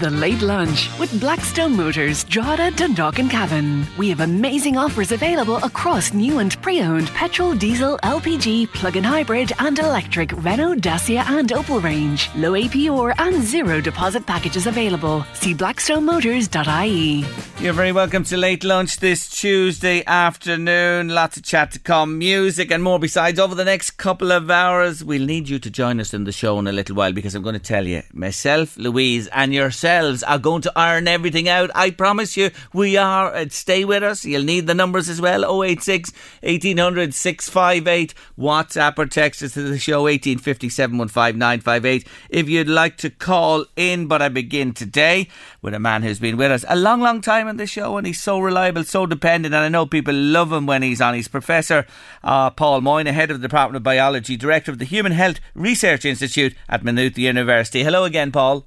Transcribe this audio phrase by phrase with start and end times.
[0.00, 3.86] The Late Lunch with Blackstone Motors, Drogheda, Dundalk and Cavan.
[3.96, 9.78] We have amazing offers available across new and pre-owned petrol, diesel, LPG, plug-in hybrid and
[9.78, 12.28] electric Renault, Dacia and Opel range.
[12.34, 15.24] Low APR and zero deposit packages available.
[15.34, 17.24] See blackstonemotors.ie.
[17.62, 21.10] You're very welcome to Late Lunch this Tuesday afternoon.
[21.10, 23.38] Lots of chat to come, music and more besides.
[23.38, 26.58] Over the next couple of hours, we'll need you to join us in the show
[26.58, 30.38] in a little while because I'm going to tell you, myself, Louise and yourself are
[30.38, 31.70] going to iron everything out.
[31.74, 33.34] I promise you, we are.
[33.34, 34.24] Uh, stay with us.
[34.24, 38.14] You'll need the numbers as well 086 1800 658.
[38.38, 44.06] WhatsApp or text us to the show 1850 715 if you'd like to call in.
[44.06, 45.28] But I begin today
[45.62, 48.06] with a man who's been with us a long, long time on the show and
[48.06, 49.54] he's so reliable, so dependent.
[49.54, 51.14] And I know people love him when he's on.
[51.14, 51.86] He's Professor
[52.22, 56.04] uh, Paul Moynagh, head of the Department of Biology, Director of the Human Health Research
[56.04, 57.82] Institute at Maynooth University.
[57.82, 58.66] Hello again, Paul.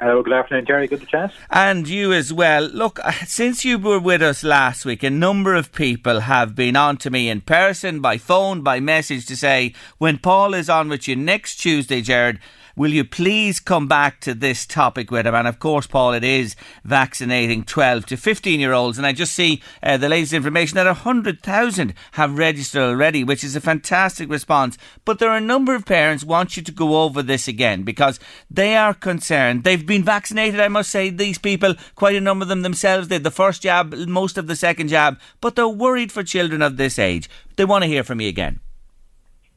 [0.00, 0.86] Hello, good afternoon, Jerry.
[0.86, 1.32] Good to chat.
[1.50, 2.62] And you as well.
[2.62, 6.76] Look, uh, since you were with us last week, a number of people have been
[6.76, 10.88] on to me in person, by phone, by message to say, when Paul is on
[10.88, 12.38] with you next Tuesday, Jerry,
[12.78, 15.34] Will you please come back to this topic with him?
[15.34, 18.98] And of course, Paul, it is vaccinating 12 to 15 year olds.
[18.98, 23.56] And I just see uh, the latest information that 100,000 have registered already, which is
[23.56, 24.78] a fantastic response.
[25.04, 28.20] But there are a number of parents want you to go over this again because
[28.48, 29.64] they are concerned.
[29.64, 33.16] They've been vaccinated, I must say, these people, quite a number of them themselves, they
[33.16, 36.76] had the first jab, most of the second jab, but they're worried for children of
[36.76, 37.28] this age.
[37.56, 38.60] They want to hear from you again.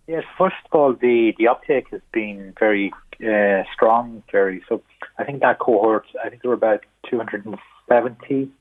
[0.08, 2.92] Yes, first of all, the, the uptake has been very
[3.24, 4.64] uh, strong, Jerry.
[4.68, 4.82] So
[5.18, 8.52] I think that cohort, I think there were about 270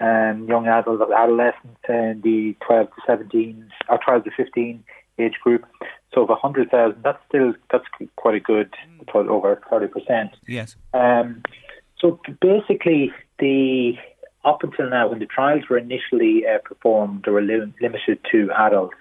[0.00, 4.84] um, young adults, adolescents in the 12 to 17 or 12 to 15
[5.18, 5.64] age group.
[6.12, 7.84] So of 100,000, that's still that's
[8.16, 8.72] quite a good,
[9.14, 10.30] over 30 percent.
[10.46, 10.76] Yes.
[10.92, 11.42] Um,
[12.00, 13.94] so basically, the
[14.44, 18.50] up until now, when the trials were initially uh, performed, they were lim- limited to
[18.56, 18.96] adults,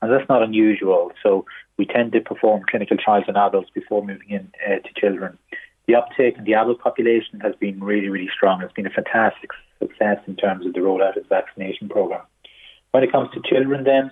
[0.00, 1.12] and that's not unusual.
[1.22, 1.44] So
[1.76, 5.38] we tend to perform clinical trials on adults before moving in uh, to children.
[5.86, 8.62] The uptake in the adult population has been really, really strong.
[8.62, 12.22] It's been a fantastic success in terms of the rollout of the vaccination program.
[12.92, 14.10] When it comes to children, then,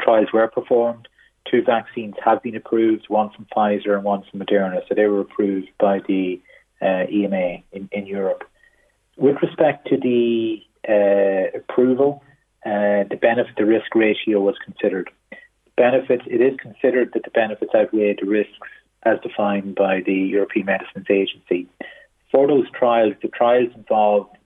[0.00, 1.06] trials were performed.
[1.50, 4.80] Two vaccines have been approved, one from Pfizer and one from Moderna.
[4.88, 6.40] So they were approved by the
[6.82, 8.44] uh, EMA in, in Europe.
[9.16, 12.22] With respect to the uh, approval,
[12.64, 15.10] uh, the benefit to risk ratio was considered
[15.80, 18.68] benefits, it is considered that the benefits outweigh the risks
[19.04, 21.66] as defined by the European Medicines Agency.
[22.30, 24.36] For those trials, the trials involved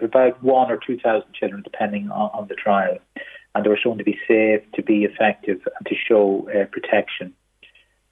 [0.00, 2.96] about one or 2,000 children, depending on, on, the trial,
[3.54, 7.34] and they were shown to be safe, to be effective, and to show uh, protection.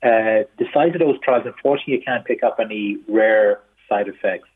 [0.02, 4.48] Uh, the size of those trials, unfortunately, you can't pick up any rare side effects,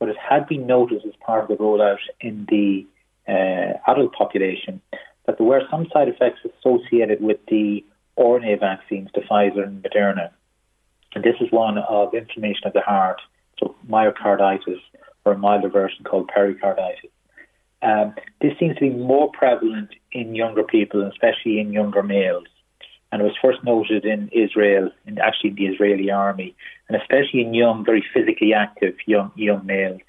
[0.00, 2.84] but it had been noted as part of the rollout in the
[3.28, 4.82] uh, adult population
[5.30, 7.84] that there were some side effects associated with the
[8.18, 10.30] RNA vaccines, the Pfizer and Moderna.
[11.14, 13.20] And this is one of inflammation of the heart,
[13.58, 14.80] so myocarditis,
[15.24, 17.10] or a milder version called pericarditis.
[17.80, 22.48] Um, this seems to be more prevalent in younger people, especially in younger males.
[23.12, 26.56] And it was first noted in Israel, in actually the Israeli army,
[26.88, 30.00] and especially in young, very physically active young young males.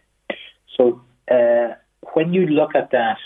[0.76, 1.76] So uh,
[2.14, 3.18] when you look at that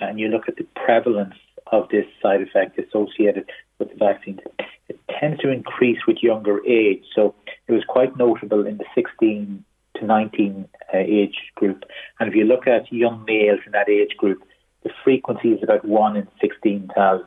[0.00, 1.34] and you look at the prevalence
[1.70, 3.48] of this side effect associated
[3.78, 4.40] with the vaccines,
[4.88, 7.04] it tends to increase with younger age.
[7.14, 7.34] So
[7.66, 9.64] it was quite notable in the 16
[9.96, 11.84] to 19 uh, age group.
[12.18, 14.42] And if you look at young males in that age group,
[14.82, 17.26] the frequency is about 1 in 16,000.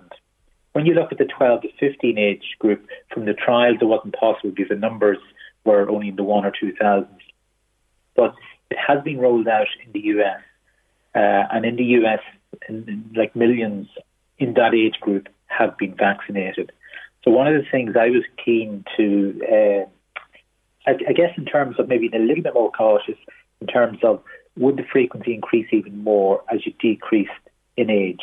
[0.74, 4.16] When you look at the 12 to 15 age group, from the trials, it wasn't
[4.16, 5.18] possible because the numbers
[5.66, 7.22] were only in the one or two thousands.
[8.16, 8.34] But
[8.70, 10.42] it has been rolled out in the US,
[11.16, 12.19] uh, and in the US,
[13.16, 13.88] like millions
[14.38, 16.72] in that age group have been vaccinated.
[17.24, 21.75] So one of the things I was keen to, uh, I, I guess, in terms
[21.80, 23.18] of maybe a little bit more cautious,
[23.60, 24.24] in terms of
[24.58, 27.31] would the frequency increase even more as you decreased
[27.78, 28.22] in age?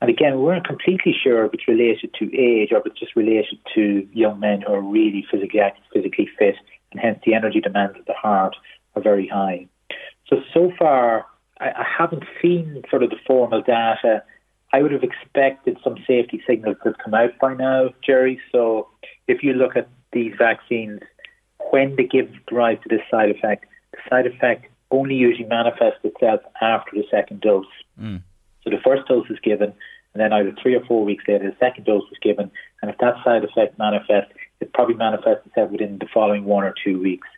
[0.00, 3.16] And again, we weren't completely sure if it's related to age or if it's just
[3.16, 6.56] related to young men who are really physically active, physically fit,
[6.92, 8.56] and hence the energy demands of the heart
[8.96, 9.66] are very high.
[10.28, 11.26] So, so far,
[11.60, 14.22] I, I haven't seen sort of the formal data.
[14.72, 18.40] I would have expected some safety signals to have come out by now, Jerry.
[18.50, 18.88] So,
[19.28, 21.00] if you look at these vaccines,
[21.70, 26.40] when they give rise to this side effect, the side effect only usually manifests itself
[26.60, 27.66] after the second dose.
[28.00, 28.22] Mm.
[28.62, 29.72] So the first dose is given,
[30.14, 32.50] and then either three or four weeks later, the second dose was given.
[32.80, 36.74] And if that side effect manifests, it probably manifests itself within the following one or
[36.84, 37.28] two weeks.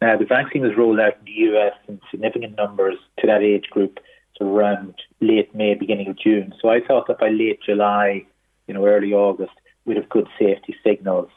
[0.00, 3.68] Now, the vaccine was rolled out in the US in significant numbers to that age
[3.70, 3.98] group,
[4.36, 6.54] so around late May, beginning of June.
[6.60, 8.24] So I thought that by late July,
[8.66, 9.52] you know, early August,
[9.84, 11.28] we'd have good safety signals.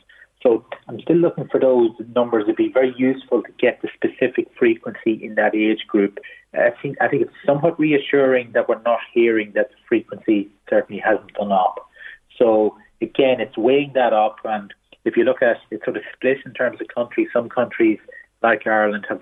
[0.42, 2.44] So I'm still looking for those numbers.
[2.44, 6.20] It'd be very useful to get the specific frequency in that age group.
[6.54, 11.02] I think I think it's somewhat reassuring that we're not hearing that the frequency certainly
[11.02, 11.90] hasn't gone up.
[12.38, 14.74] So again, it's weighing that up, and
[15.06, 17.30] if you look at it, sort of split in terms of countries.
[17.34, 18.00] Some countries
[18.44, 19.22] like Ireland have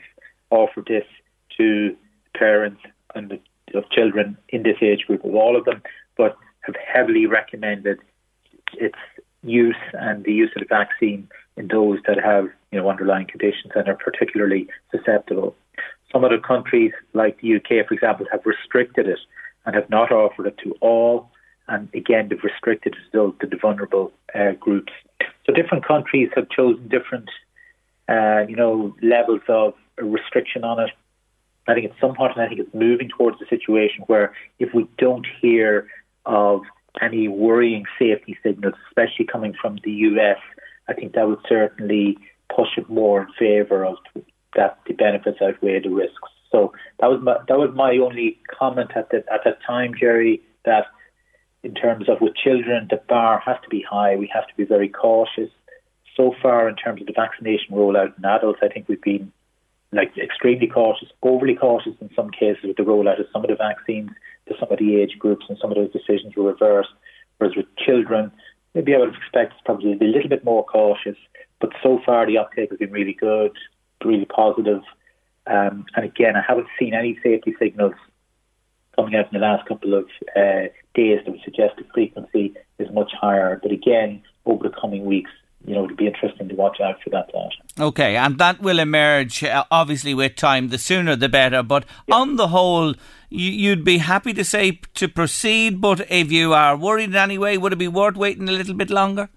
[0.50, 1.06] offered this
[1.58, 1.96] to
[2.36, 2.82] parents
[3.16, 3.40] and
[3.74, 5.82] of children in this age group of all of them,
[6.18, 8.00] but have heavily recommended
[8.74, 8.98] its
[9.44, 11.28] use and the use of the vaccine
[11.58, 15.56] in those that have you know underlying conditions and are particularly susceptible.
[16.12, 19.20] Some other countries, like the UK, for example, have restricted it
[19.66, 21.30] and have not offered it to all.
[21.68, 24.92] And again, they've restricted it to the vulnerable uh, groups.
[25.46, 27.30] So different countries have chosen different,
[28.12, 30.92] uh, you know, levels of restriction on it.
[31.68, 34.88] I think it's somewhat, and I think it's moving towards a situation where if we
[34.98, 35.88] don't hear
[36.26, 36.62] of
[37.02, 40.40] any worrying safety signals, especially coming from the US,
[40.90, 42.18] I think that would certainly
[42.54, 43.98] push it more in favour of
[44.56, 46.18] that the benefits outweigh the risks.
[46.52, 50.42] So that was my, that was my only comment at that at that time, Jerry.
[50.66, 50.88] That
[51.64, 54.16] in terms of with children, the bar has to be high.
[54.18, 55.50] We have to be very cautious.
[56.16, 59.32] So far, in terms of the vaccination rollout in adults, I think we've been
[59.94, 63.56] like extremely cautious, overly cautious in some cases with the rollout of some of the
[63.56, 64.10] vaccines
[64.48, 66.90] to some of the age groups, and some of those decisions were reversed.
[67.38, 68.32] Whereas with children,
[68.74, 71.18] maybe I would expect probably a little bit more cautious.
[71.60, 73.52] But so far, the uptake has been really good,
[74.04, 74.82] really positive.
[75.48, 77.96] Um, and again, I haven't seen any safety signals
[78.96, 80.06] coming out in the last couple of
[80.36, 83.60] uh, days that would suggest the frequency is much higher.
[83.62, 85.32] But again, over the coming weeks,
[85.66, 87.50] you know, it'll be interesting to watch out for that data.
[87.80, 90.70] Okay, and that will emerge uh, obviously with time.
[90.70, 91.62] The sooner the better.
[91.62, 92.18] But yep.
[92.18, 92.96] on the whole,
[93.30, 95.80] you'd be happy to say to proceed.
[95.80, 98.74] But if you are worried in any way, would it be worth waiting a little
[98.74, 99.30] bit longer?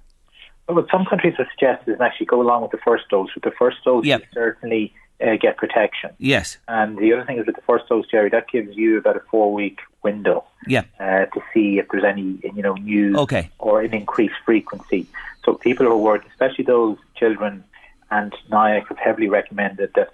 [0.67, 3.29] Well, what some countries have suggested is actually go along with the first dose.
[3.35, 4.21] With the first dose, yep.
[4.21, 6.11] you certainly uh, get protection.
[6.19, 6.57] Yes.
[6.69, 9.23] And the other thing is with the first dose, Jerry, that gives you about a
[9.31, 10.45] four week window.
[10.67, 10.85] Yeah.
[11.01, 13.51] Uh, to see if there's any, you know, news okay.
[13.59, 15.07] or an increased frequency.
[15.45, 17.65] So people who are worried, especially those children,
[18.11, 20.11] and NIAC have heavily recommended that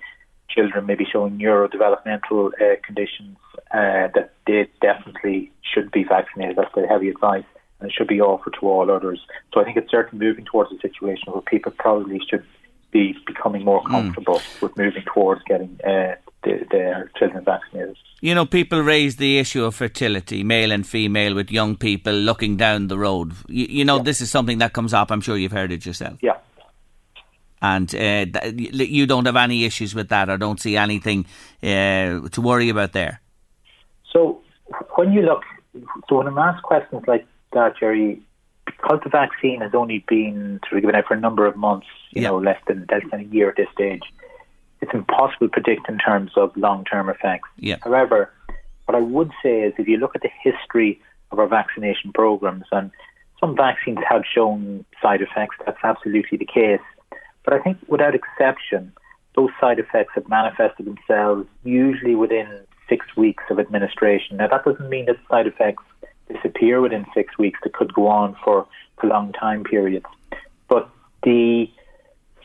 [0.49, 3.37] children maybe showing neurodevelopmental uh, conditions
[3.73, 6.56] uh, that they definitely should be vaccinated.
[6.56, 7.44] That's the heavy advice,
[7.78, 9.20] and it should be offered to all others.
[9.52, 12.44] So I think it's certainly moving towards a situation where people probably should
[12.90, 13.90] be becoming more hmm.
[13.90, 14.62] comfortable mm.
[14.62, 17.97] with moving towards getting uh, the, their children vaccinated.
[18.20, 22.56] You know, people raise the issue of fertility, male and female, with young people looking
[22.56, 23.32] down the road.
[23.49, 24.02] You, you know, yeah.
[24.02, 25.11] this is something that comes up.
[25.11, 26.18] I'm sure you've heard it yourself.
[26.20, 26.38] Yeah.
[27.62, 31.26] And uh, you don't have any issues with that, or don't see anything
[31.62, 33.20] uh, to worry about there.
[34.12, 34.40] So,
[34.97, 35.42] when you look,
[36.09, 38.23] so when I'm asked questions like that, Jerry,
[38.77, 41.87] because the vaccine has only been sort of given out for a number of months,
[42.12, 42.29] you yeah.
[42.29, 44.03] know, less than less than a year at this stage,
[44.81, 47.49] it's impossible to predict in terms of long term effects.
[47.59, 47.77] Yeah.
[47.83, 48.33] However,
[48.87, 51.00] what I would say is if you look at the history
[51.31, 52.91] of our vaccination programs, and
[53.39, 56.81] some vaccines have shown side effects, that's absolutely the case.
[57.45, 58.93] But I think without exception,
[59.37, 62.49] those side effects have manifested themselves usually within
[62.89, 64.39] six weeks of administration.
[64.39, 65.85] Now, that doesn't mean that side effects
[66.32, 70.06] disappear within six weeks that could go on for prolonged time periods.
[70.68, 70.88] But
[71.22, 71.66] the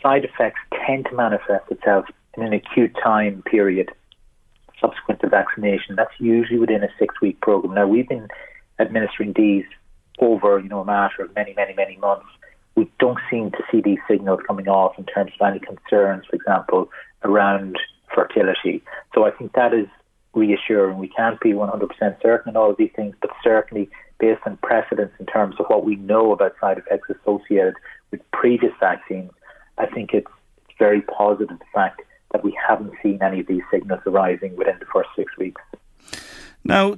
[0.01, 2.05] side effects tend to manifest itself
[2.37, 3.91] in an acute time period
[4.79, 5.95] subsequent to vaccination.
[5.95, 7.73] That's usually within a six week program.
[7.75, 8.27] Now we've been
[8.79, 9.65] administering these
[10.19, 12.27] over, you know, a matter of many, many, many months.
[12.75, 16.35] we don't seem to see these signals coming off in terms of any concerns, for
[16.35, 16.89] example,
[17.23, 17.77] around
[18.13, 18.83] fertility.
[19.13, 19.87] So I think that is
[20.35, 20.97] reassuring.
[20.97, 21.89] We can't be 100%
[22.21, 23.89] certain in all of these things, but certainly
[24.19, 27.75] based on precedents in terms of what we know about side effects associated
[28.11, 29.31] with previous vaccines,
[29.77, 30.31] I think it's
[30.77, 32.01] very positive the fact
[32.31, 35.61] that we haven't seen any of these signals arising within the first six weeks.
[36.67, 36.95] Now,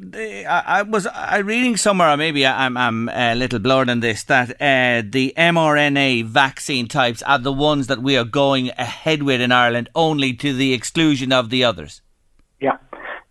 [0.48, 1.08] I was
[1.44, 6.24] reading somewhere, or maybe I'm, I'm a little blurred on this, that uh, the mRNA
[6.24, 10.53] vaccine types are the ones that we are going ahead with in Ireland, only to
[10.53, 12.01] the exclusion of the others.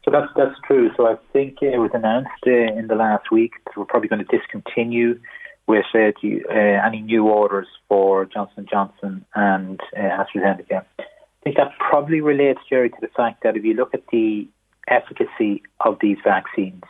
[0.07, 0.91] So that's that's true.
[0.97, 4.25] So I think it was announced uh, in the last week that we're probably going
[4.25, 5.19] to discontinue
[5.67, 10.85] with uh, uh, any new orders for Johnson Johnson and uh, AstraZeneca.
[11.01, 11.05] I
[11.43, 14.49] think that probably relates, Jerry, to the fact that if you look at the
[14.89, 16.85] efficacy of these vaccines.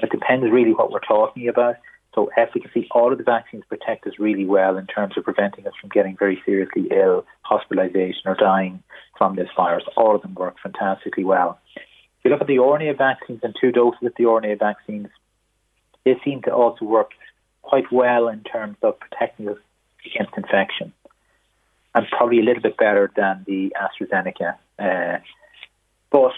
[0.00, 1.76] It depends really what we're talking about.
[2.14, 5.72] So efficacy, all of the vaccines protect us really well in terms of preventing us
[5.80, 8.82] from getting very seriously ill, hospitalization or dying
[9.18, 9.84] from this virus.
[9.96, 11.58] All of them work fantastically well.
[12.24, 15.08] If you look at the RNA vaccines and two doses of the RNA vaccines,
[16.06, 17.10] they seem to also work
[17.60, 19.58] quite well in terms of protecting us
[20.06, 20.94] against infection
[21.94, 24.56] and probably a little bit better than the AstraZeneca.
[24.78, 25.18] Uh,
[26.10, 26.32] but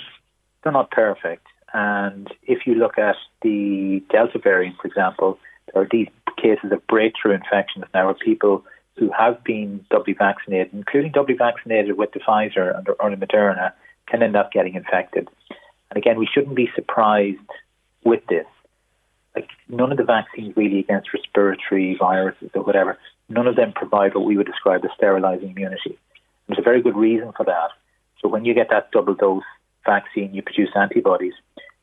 [0.64, 1.47] they're not perfect.
[1.73, 5.38] And if you look at the Delta variant, for example,
[5.73, 8.64] there are these cases of breakthrough infections now where people
[8.97, 13.73] who have been doubly vaccinated, including doubly vaccinated with the Pfizer and or Moderna,
[14.09, 15.28] can end up getting infected.
[15.97, 17.38] And again, we shouldn't be surprised
[18.05, 18.45] with this.
[19.35, 22.99] Like none of the vaccines really against respiratory viruses or whatever,
[23.31, 25.99] none of them provide what we would describe as sterilizing immunity.
[26.47, 27.71] There's a very good reason for that.
[28.21, 29.43] So when you get that double dose
[29.87, 31.33] vaccine, you produce antibodies.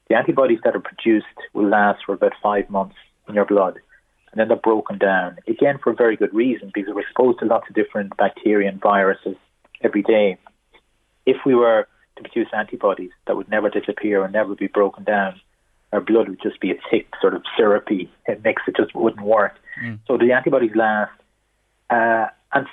[0.10, 3.80] The antibodies that are produced will last for about five months in your blood,
[4.32, 7.46] and then they're broken down, again, for a very good reason, because we're exposed to
[7.46, 9.38] lots of different bacteria and viruses
[9.82, 10.38] every day.
[11.26, 15.40] If we were to produce antibodies that would never disappear and never be broken down,
[15.92, 18.12] our blood would just be a thick, sort of syrupy
[18.44, 18.64] mix.
[18.68, 19.56] It just wouldn't work.
[19.84, 20.00] Mm.
[20.08, 21.12] So the antibodies last.
[21.90, 22.68] Uh, and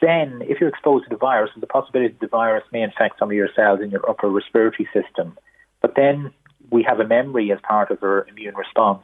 [0.00, 3.18] then, if you're exposed to the virus, there's a possibility that the virus may infect
[3.18, 5.36] some of your cells in your upper respiratory system.
[5.80, 6.32] But then
[6.70, 9.02] we have a memory as part of our immune response.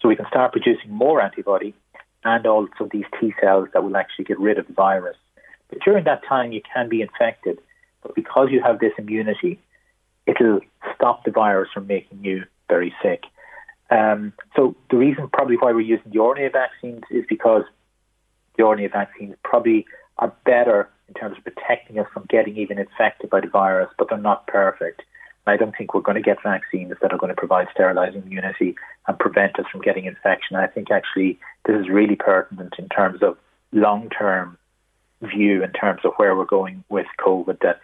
[0.00, 1.74] So we can start producing more antibody
[2.24, 5.16] and also these T cells that will actually get rid of the virus.
[5.68, 7.58] But during that time, you can be infected.
[8.02, 9.60] But because you have this immunity,
[10.26, 10.60] it'll
[10.94, 13.24] stop the virus from making you very sick.
[13.90, 17.64] Um, so the reason probably why we're using the RNA vaccines is because
[18.56, 19.86] the RNA vaccines probably
[20.18, 24.08] are better in terms of protecting us from getting even infected by the virus, but
[24.08, 25.02] they're not perfect.
[25.44, 28.22] And I don't think we're going to get vaccines that are going to provide sterilizing
[28.22, 28.74] immunity
[29.06, 30.56] and prevent us from getting infection.
[30.56, 33.36] I think actually this is really pertinent in terms of
[33.72, 34.56] long term
[35.22, 37.80] view, in terms of where we're going with COVID, that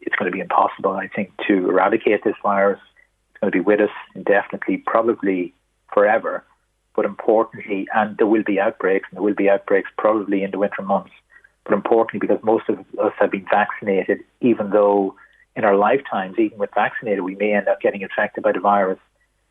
[0.00, 2.80] it's going to be impossible, I think, to eradicate this virus.
[3.30, 5.54] It's going to be with us indefinitely, probably
[5.92, 6.44] forever.
[6.94, 10.58] But importantly, and there will be outbreaks, and there will be outbreaks probably in the
[10.58, 11.12] winter months
[11.68, 15.14] but importantly, because most of us have been vaccinated, even though
[15.54, 18.98] in our lifetimes, even with vaccinated, we may end up getting infected by the virus,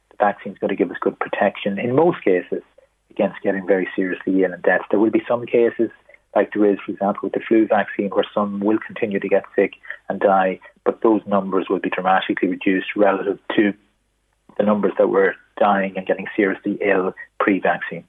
[0.10, 2.64] the vaccine is going to give us good protection in most cases
[3.12, 4.82] against getting very seriously ill and death.
[4.90, 5.92] There will be some cases,
[6.38, 9.44] like there is, for example, with the flu vaccine, where some will continue to get
[9.56, 9.74] sick
[10.08, 13.74] and die, but those numbers will be dramatically reduced relative to
[14.58, 18.06] the numbers that were dying and getting seriously ill pre vaccine.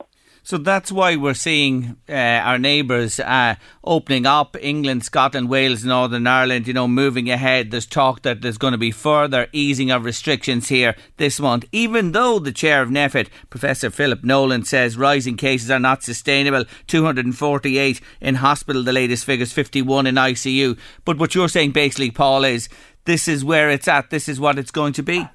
[0.49, 6.27] So that's why we're seeing uh, our neighbours uh, opening up England, Scotland, Wales, Northern
[6.27, 7.71] Ireland, you know, moving ahead.
[7.71, 12.13] There's talk that there's going to be further easing of restrictions here this month, even
[12.13, 16.65] though the chair of NPHET, Professor Philip Nolan, says rising cases are not sustainable.
[16.87, 20.79] 248 in hospital, the latest figures, 51 in ICU.
[21.05, 22.71] But what you're saying basically, Paul, is
[23.05, 25.29] this is where it's at, this is what it's going to be.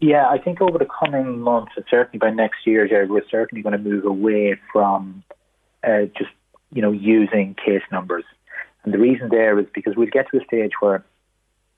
[0.00, 3.62] Yeah, I think over the coming months, and certainly by next year, Jerry, we're certainly
[3.62, 5.24] going to move away from
[5.82, 6.30] uh, just
[6.72, 8.24] you know using case numbers.
[8.84, 11.04] And the reason there is because we'll get to a stage where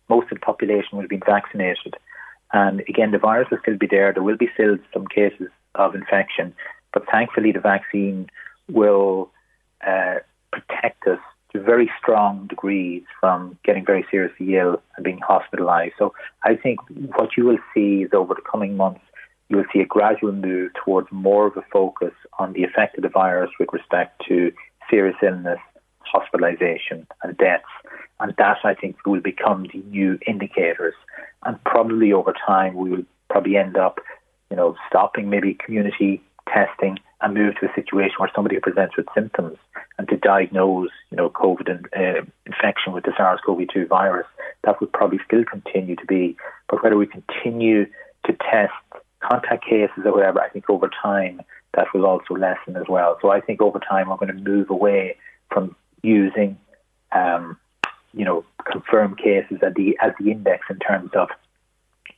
[0.08, 1.94] most of the population will have been vaccinated,
[2.52, 4.12] and again, the virus will still be there.
[4.12, 6.54] There will be still some cases of infection,
[6.92, 8.28] but thankfully, the vaccine
[8.68, 9.30] will
[9.86, 10.16] uh,
[10.52, 11.20] protect us
[11.52, 15.94] to very strong degrees from getting very seriously ill and being hospitalized.
[15.98, 16.14] So
[16.44, 16.80] I think
[17.16, 19.00] what you will see is over the coming months,
[19.48, 23.02] you will see a gradual move towards more of a focus on the effect of
[23.02, 24.52] the virus with respect to
[24.88, 25.58] serious illness,
[26.00, 27.64] hospitalization, and deaths.
[28.20, 30.94] And that, I think, will become the new indicators.
[31.44, 33.98] And probably over time, we will probably end up,
[34.50, 39.06] you know, stopping maybe community testing and move to a situation where somebody presents with
[39.14, 39.58] symptoms
[39.98, 44.26] and to diagnose, you know, COVID in, uh, infection with the SARS-CoV-2 virus.
[44.64, 46.36] That would probably still continue to be,
[46.68, 47.86] but whether we continue
[48.26, 48.72] to test
[49.20, 51.42] contact cases or whatever, I think over time
[51.74, 53.18] that will also lessen as well.
[53.20, 55.16] So I think over time we're going to move away
[55.52, 56.58] from using,
[57.12, 57.58] um,
[58.12, 61.28] you know, confirmed cases as the as the index in terms of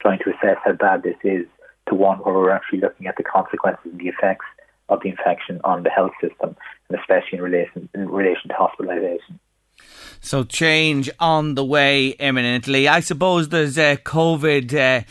[0.00, 1.46] trying to assess how bad this is
[1.88, 4.46] to one where we're actually looking at the consequences and the effects
[4.88, 6.56] of the infection on the health system,
[6.88, 9.38] and especially in relation in relation to hospitalisation.
[10.20, 12.86] So change on the way imminently.
[12.88, 14.72] I suppose there's a COVID.
[14.72, 15.02] Uh,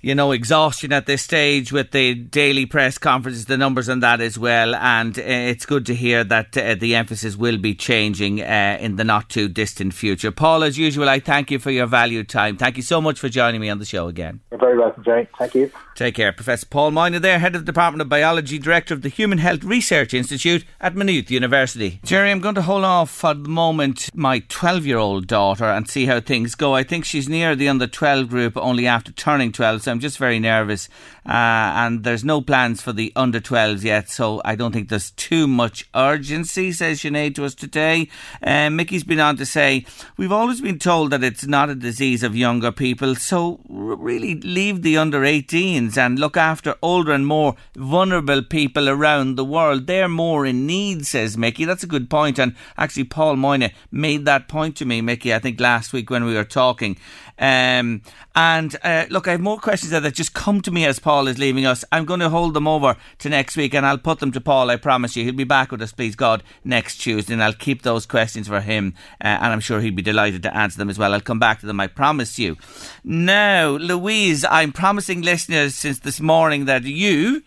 [0.00, 4.20] you know, exhaustion at this stage with the daily press conferences, the numbers on that
[4.20, 4.74] as well.
[4.74, 8.96] And uh, it's good to hear that uh, the emphasis will be changing uh, in
[8.96, 10.30] the not too distant future.
[10.30, 12.56] Paul, as usual, I thank you for your valued time.
[12.56, 14.40] Thank you so much for joining me on the show again.
[14.50, 15.28] You're very welcome, Jerry.
[15.36, 15.70] Thank you.
[15.98, 16.32] Take care.
[16.32, 19.64] Professor Paul Moynagh there, Head of the Department of Biology, Director of the Human Health
[19.64, 21.98] Research Institute at Maynooth University.
[22.04, 25.90] Jerry, I'm going to hold off for the moment my 12 year old daughter and
[25.90, 26.72] see how things go.
[26.72, 30.18] I think she's near the under 12 group only after turning 12, so I'm just
[30.18, 30.88] very nervous.
[31.26, 35.10] Uh, and there's no plans for the under 12s yet, so I don't think there's
[35.10, 38.08] too much urgency, says Sinead to us today.
[38.42, 39.84] Uh, Mickey's been on to say,
[40.16, 44.82] We've always been told that it's not a disease of younger people, so really leave
[44.82, 49.86] the under 18s and look after older and more vulnerable people around the world.
[49.86, 51.64] They're more in need, says Mickey.
[51.64, 52.38] That's a good point.
[52.38, 56.24] And actually, Paul Moynagh made that point to me, Mickey, I think last week when
[56.24, 56.96] we were talking.
[57.38, 58.02] Um,
[58.34, 61.38] and uh, look, I have more questions that just come to me as Paul is
[61.38, 61.84] leaving us.
[61.92, 64.70] I'm going to hold them over to next week and I'll put them to Paul,
[64.70, 65.24] I promise you.
[65.24, 68.60] He'll be back with us, please God, next Tuesday and I'll keep those questions for
[68.60, 71.14] him uh, and I'm sure he'll be delighted to answer them as well.
[71.14, 72.56] I'll come back to them, I promise you.
[73.04, 77.42] Now, Louise, I'm promising listeners since this morning that you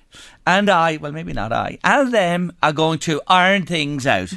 [0.45, 4.33] and I, well, maybe not I, and them are going to iron things out.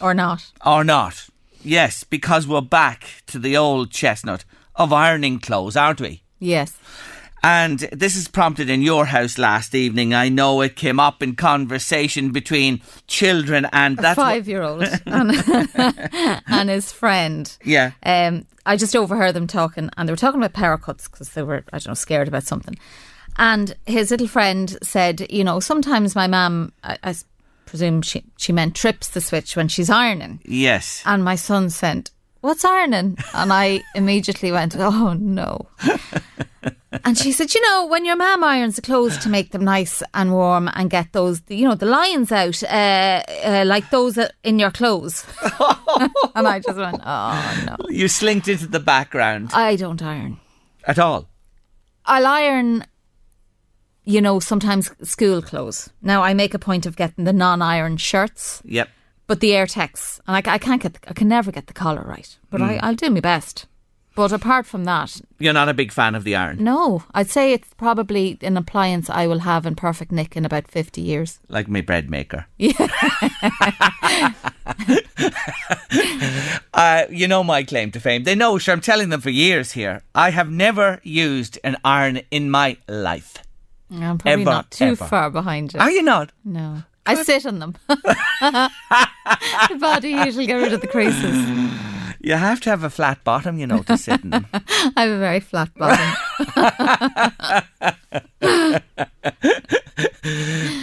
[0.00, 0.50] or not.
[0.64, 1.28] Or not.
[1.62, 4.44] Yes, because we're back to the old chestnut
[4.76, 6.22] of ironing clothes, aren't we?
[6.38, 6.76] Yes.
[7.44, 10.14] And this is prompted in your house last evening.
[10.14, 14.84] I know it came up in conversation between children and A that's five year old
[15.06, 15.32] and,
[16.46, 17.56] and his friend.
[17.64, 17.92] Yeah.
[18.04, 21.42] Um, I just overheard them talking, and they were talking about power cuts because they
[21.42, 22.76] were, I don't know, scared about something.
[23.38, 27.16] And his little friend said, you know, sometimes my mum, I
[27.66, 30.40] presume she, she meant trips the switch when she's ironing.
[30.44, 31.02] Yes.
[31.06, 32.10] And my son said,
[32.42, 33.16] What's ironing?
[33.34, 35.68] And I immediately went, Oh no.
[37.04, 40.02] And she said, You know, when your mum irons the clothes to make them nice
[40.12, 44.58] and warm and get those, you know, the lines out, uh, uh, like those in
[44.58, 45.24] your clothes.
[46.34, 47.76] and I just went, Oh no.
[47.88, 50.38] You slinked into the background I don't iron.
[50.86, 51.28] at all.
[52.04, 52.84] I'll iron,
[54.04, 55.90] you know, sometimes school clothes.
[56.02, 58.60] Now, I make a point of getting the non iron shirts.
[58.64, 58.88] Yep.
[59.26, 61.72] But the air Airtex, and I, I can't get, the, I can never get the
[61.72, 62.36] collar right.
[62.50, 63.66] But I, I'll do my best.
[64.14, 67.54] But apart from that, You're not a big fan of the iron, no, I'd say
[67.54, 71.40] it's probably an appliance I will have in perfect nick in about fifty years.
[71.48, 72.46] like my bread maker.
[72.58, 74.32] Yeah.
[76.74, 78.24] Uh, you know my claim to fame.
[78.24, 80.02] They know, sure, I'm telling them for years here.
[80.14, 83.36] I have never used an iron in my life.
[83.90, 85.04] I'm probably Ever, not too ever.
[85.04, 85.80] far behind you.
[85.80, 86.32] Are you not?
[86.44, 87.74] No, I sit on them.
[87.88, 88.70] the
[89.80, 91.36] body usually get rid of the creases.
[92.20, 94.46] You have to have a flat bottom, you know, to sit in them.
[94.52, 96.14] I have a very flat bottom.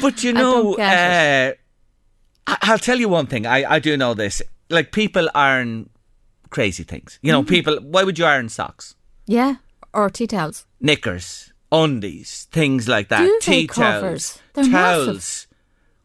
[0.01, 1.53] But you know, uh,
[2.47, 3.45] I- I'll tell you one thing.
[3.45, 4.41] I, I do know this.
[4.69, 5.89] Like people iron
[6.49, 7.19] crazy things.
[7.21, 7.49] You know, Mm-hmm.
[7.49, 7.77] people.
[7.81, 9.55] Why would you iron socks, yeah,
[9.93, 10.65] or tea towels.
[10.81, 13.21] knickers, undies, things like that?
[13.21, 14.33] Duvet Tea covers.
[14.33, 15.07] towels, They're towels.
[15.07, 15.47] massive.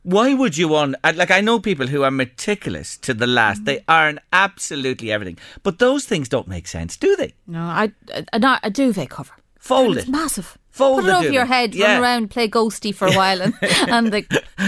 [0.05, 0.97] Why would you want?
[1.03, 3.65] uh, Like I know people who are meticulous to the last.
[3.65, 3.91] They Mm-hmm.
[3.91, 5.39] iron absolutely everything.
[5.63, 7.33] But those things don't make sense, do they?
[7.47, 9.33] No, I a, a, a duvet cover.
[9.59, 10.11] Fold It's it.
[10.13, 10.59] massive.
[10.71, 11.33] Fold Put it over duvet.
[11.35, 11.95] your head, Yeah.
[11.95, 13.55] run around, play ghosty for a while, and,
[13.89, 14.23] and the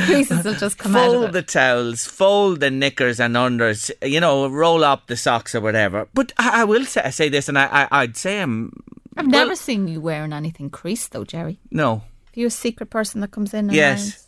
[0.07, 4.46] creases will just come out fold the towels, fold the knickers and unders, you know,
[4.49, 6.09] roll up the socks or whatever.
[6.14, 8.70] But I, I will say, say this, and I, I, I'd say I'm.
[9.18, 11.59] I've well, never seen you wearing anything creased though, Jerry.
[11.70, 11.92] No.
[11.92, 12.03] Are
[12.40, 13.66] you a secret person that comes in?
[13.66, 14.01] And Yes.
[14.01, 14.26] irons?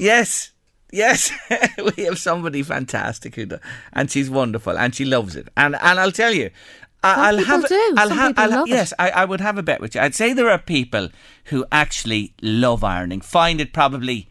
[0.00, 0.52] Yes.
[0.92, 1.30] Yes,
[1.96, 3.60] we have somebody fantastic who does,
[3.92, 5.46] and she's wonderful, and she loves it.
[5.56, 6.50] And and I'll tell you,
[7.04, 7.94] I, Some I'll have, do.
[7.96, 10.00] I'll Some have, I'll, love yes, I, I would have a bet with you.
[10.00, 11.10] I'd say there are people
[11.44, 14.30] who actually love ironing, find it probably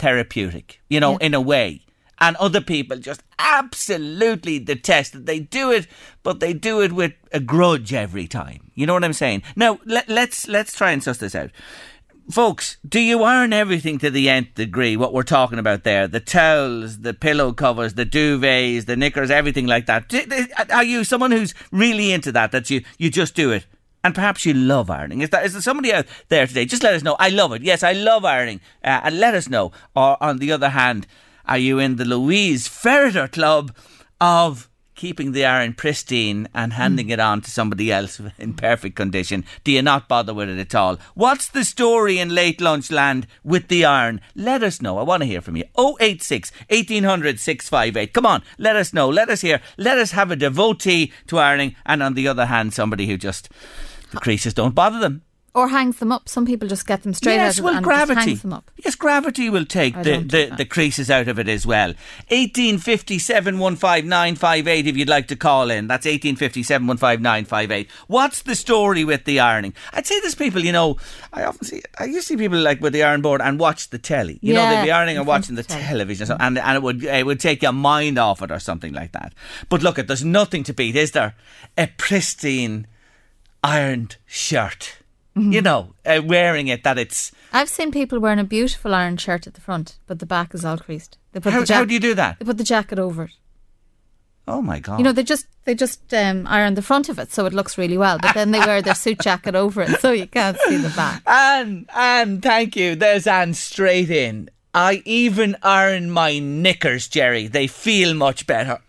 [0.00, 1.26] therapeutic, you know, Yeah.
[1.26, 1.82] in a way.
[2.22, 5.26] And other people just absolutely detest it.
[5.26, 5.86] They do it,
[6.24, 8.72] but they do it with a grudge every time.
[8.74, 9.42] You know what I'm saying?
[9.54, 11.50] Now let, let's let's try and suss this out.
[12.30, 14.96] Folks, do you iron everything to the nth degree?
[14.96, 19.66] What we're talking about there, the towels, the pillow covers, the duvets, the knickers, everything
[19.66, 20.12] like that.
[20.70, 22.52] Are you someone who's really into that?
[22.52, 23.66] That you you just do it,
[24.02, 25.20] and perhaps you love ironing.
[25.20, 26.64] Is that is there somebody out there today?
[26.64, 27.16] Just let us know.
[27.18, 27.62] I love it.
[27.62, 29.72] Yes, I love ironing, uh, and let us know.
[29.94, 31.06] Or on the other hand,
[31.46, 33.74] are you in the Louise Ferreter Club
[34.20, 34.69] of
[35.00, 37.12] keeping the iron pristine and handing hmm.
[37.12, 39.46] it on to somebody else in perfect condition?
[39.64, 40.98] Do you not bother with it at all?
[41.14, 44.20] What's the story in late lunch land with the iron?
[44.34, 44.98] Let us know.
[44.98, 45.64] I want to hear from you.
[45.78, 48.12] 086 1800 658.
[48.12, 49.08] Come on, let us know.
[49.08, 49.62] Let us hear.
[49.78, 53.48] Let us have a devotee to ironing, and on the other hand, somebody who just
[54.10, 55.22] the creases don't bother them.
[55.52, 56.28] Or hangs them up.
[56.28, 58.20] Some people just get them straight yes, out well, and gravity.
[58.20, 58.70] hangs them up.
[58.84, 61.88] Yes, gravity will take I the, the, the creases out of it as well.
[62.28, 65.88] 1857 15958 if you'd like to call in.
[65.88, 67.90] That's 1857 15958.
[68.06, 69.74] What's the story with the ironing?
[69.92, 70.98] I'd say there's people, you know,
[71.32, 73.90] I often see, I used to see people like with the iron board and watch
[73.90, 74.38] the telly.
[74.42, 77.02] You know, they'd be ironing in and watching the television something, and, and it would
[77.02, 79.34] it would take your mind off it or something like that.
[79.68, 81.34] But look, it there's nothing to beat, is there?
[81.76, 82.86] A pristine
[83.62, 84.99] ironed shirt.
[85.36, 85.52] Mm-hmm.
[85.52, 87.30] You know, uh, wearing it that it's.
[87.52, 90.64] I've seen people wearing a beautiful iron shirt at the front, but the back is
[90.64, 91.18] all creased.
[91.32, 92.38] They put How, the how do you do that?
[92.38, 93.30] They put the jacket over it.
[94.48, 94.98] Oh my god!
[94.98, 97.78] You know, they just they just um, iron the front of it so it looks
[97.78, 100.76] really well, but then they wear their suit jacket over it so you can't see
[100.76, 101.22] the back.
[101.26, 102.96] Anne, Anne, thank you.
[102.96, 104.50] There's Anne straight in.
[104.74, 107.46] I even iron my knickers, Jerry.
[107.46, 108.80] They feel much better.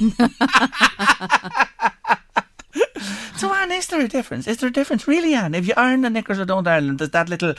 [3.36, 4.46] so, Anne, is there a difference?
[4.46, 5.54] Is there a difference, really, Anne?
[5.54, 7.54] If you iron the knickers or don't iron them, does that little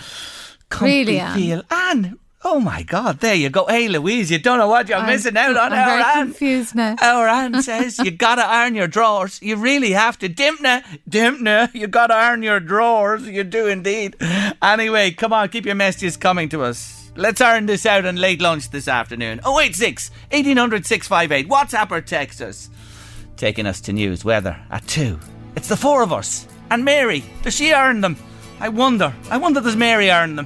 [0.70, 1.38] comfy Really, Anne?
[1.38, 1.64] feel?
[1.70, 3.66] Anne, oh my God, there you go.
[3.68, 5.74] Hey, Louise, you don't know what you're I'm- missing out on.
[5.74, 6.28] I'm our very Anne.
[6.28, 6.96] confused now.
[7.02, 9.42] Our Anne says you gotta iron your drawers.
[9.42, 10.30] You really have to.
[10.30, 13.28] Dympna, Dympna, you gotta iron your drawers.
[13.28, 14.16] You do indeed.
[14.62, 17.12] Anyway, come on, keep your messages coming to us.
[17.18, 19.42] Let's iron this out on late lunch this afternoon.
[19.46, 21.50] 086 1800 658.
[21.50, 22.70] WhatsApp or text us.
[23.38, 25.20] Taking us to news weather at 2.
[25.56, 26.48] It's the four of us.
[26.70, 28.16] And Mary, does she earn them?
[28.60, 29.14] I wonder.
[29.30, 30.46] I wonder does Mary earn them?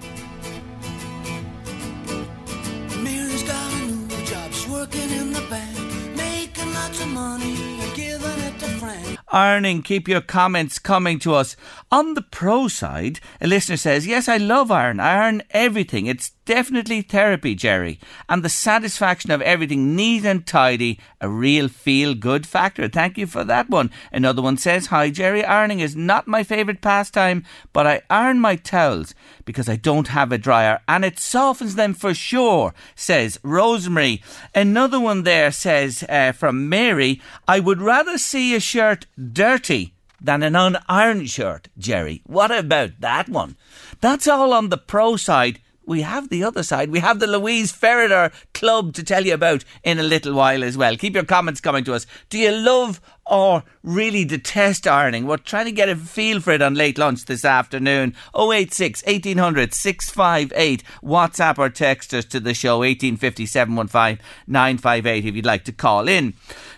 [3.03, 4.51] Mary's got a new job.
[4.51, 9.19] She's working in the bank, making lots of money and giving it to Frank.
[9.31, 9.81] ironing.
[9.83, 11.55] Keep your comments coming to us.
[11.95, 14.99] On the pro side, a listener says, Yes, I love iron.
[14.99, 16.07] Iron everything.
[16.07, 18.01] It's definitely therapy, Jerry.
[18.27, 22.89] And the satisfaction of everything neat and tidy, a real feel good factor.
[22.89, 23.91] Thank you for that one.
[24.11, 25.45] Another one says, Hi, Jerry.
[25.45, 30.33] Ironing is not my favourite pastime, but I iron my towels because I don't have
[30.33, 34.21] a dryer and it softens them for sure, says Rosemary.
[34.53, 40.43] Another one there says uh, from Mary, I would rather see a shirt dirty than
[40.43, 42.21] an unironed shirt, Jerry.
[42.25, 43.57] What about that one?
[44.01, 45.59] That's all on the pro side.
[45.87, 46.89] We have the other side.
[46.89, 50.77] We have the Louise Ferreter Club to tell you about in a little while as
[50.77, 50.97] well.
[50.97, 52.07] Keep your comments coming to us.
[52.29, 55.25] Do you love or really detest ironing?
[55.25, 58.15] We're trying to get a feel for it on late lunch this afternoon.
[58.35, 60.83] 086 1800 658.
[61.03, 66.07] WhatsApp or text us to the show 1850 715 958 if you'd like to call
[66.07, 66.33] in.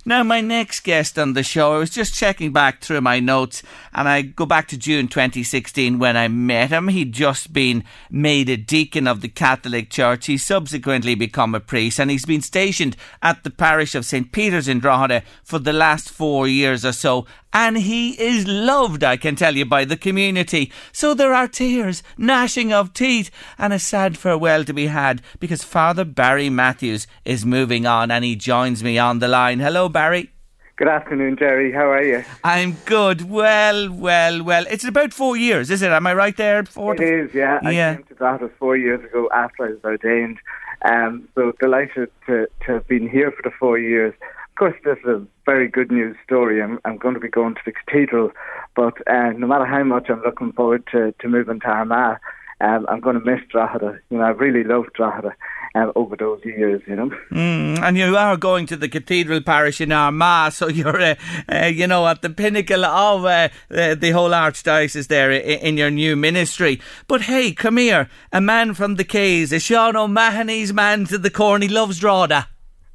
[0.08, 3.62] Now, my next guest on the show, I was just checking back through my notes
[3.94, 6.88] and I go back to June 2016 when I met him.
[6.88, 10.28] He'd just been made a deacon of the Catholic Church.
[10.28, 14.32] He's subsequently become a priest and he's been stationed at the parish of St.
[14.32, 17.26] Peter's in Drogheda for the last four years or so.
[17.54, 20.72] And he is loved, I can tell you, by the community.
[20.92, 25.64] So there are tears, gnashing of teeth, and a sad farewell to be had because
[25.64, 29.60] Father Barry Matthews is moving on and he joins me on the line.
[29.60, 30.32] Hello, Barry.
[30.76, 31.72] Good afternoon, Jerry.
[31.72, 32.24] How are you?
[32.44, 33.28] I'm good.
[33.28, 34.66] Well, well, well.
[34.70, 35.90] It's about four years, is it?
[35.92, 36.64] Am I right there?
[36.66, 37.60] Four It is, yeah.
[37.64, 37.96] I Yeah.
[37.96, 40.38] came to Drogheda four years ago after I was ordained.
[40.86, 44.14] Um, so delighted to, to have been here for the four years.
[44.58, 46.64] Course, this is a very good news story.
[46.64, 48.32] I'm, I'm going to be going to the cathedral,
[48.76, 52.18] but uh, no matter how much I'm looking forward to, to moving to Armagh,
[52.60, 54.00] um, I'm going to miss Drogheda.
[54.10, 55.36] You know, I've really loved Drogheda
[55.76, 57.12] um, over those years, you know.
[57.32, 61.16] Mm, and you are going to the cathedral parish in Armagh, so you're, uh,
[61.52, 65.78] uh, you know, at the pinnacle of uh, the, the whole archdiocese there in, in
[65.78, 66.82] your new ministry.
[67.08, 71.30] But hey, come here, a man from the Cays, a Sean O'Mahony's man to the
[71.30, 72.48] corn, he loves Drogheda.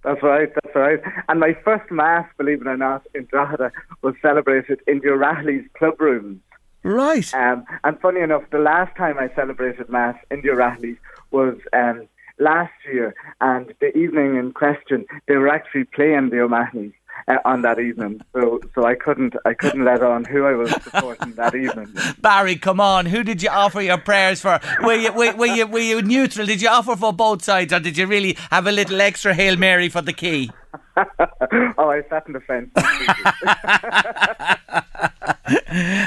[0.04, 1.00] That's right, that's right.
[1.28, 3.70] And my first Mass, believe it or not, in Drogheda
[4.02, 6.40] was celebrated in the O'Reilly's club rooms.
[6.82, 7.32] Right.
[7.34, 10.96] Um, and funny enough, the last time I celebrated Mass in the O'Reilly's
[11.30, 16.92] was um, last year, and the evening in question, they were actually playing the O'Mahony's.
[17.28, 18.20] Uh, on that evening.
[18.32, 21.94] So so I couldn't I couldn't let on who I was supporting that evening.
[22.20, 23.06] Barry, come on.
[23.06, 24.60] Who did you offer your prayers for?
[24.82, 26.46] Were you, were, were, you, were you neutral?
[26.46, 29.56] Did you offer for both sides or did you really have a little extra Hail
[29.56, 30.50] Mary for the key?
[31.78, 32.70] oh, I sat in the fence.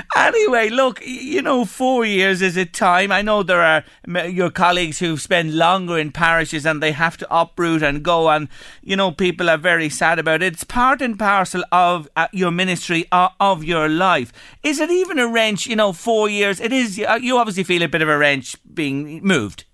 [0.15, 3.11] anyway, look, you know, four years is a time.
[3.11, 3.83] I know there are
[4.27, 8.47] your colleagues who spend longer in parishes and they have to uproot and go, and
[8.83, 10.53] you know, people are very sad about it.
[10.53, 14.31] It's part and parcel of uh, your ministry, uh, of your life.
[14.63, 15.65] Is it even a wrench?
[15.65, 16.59] You know, four years.
[16.59, 16.99] It is.
[16.99, 19.65] Uh, you obviously feel a bit of a wrench being moved.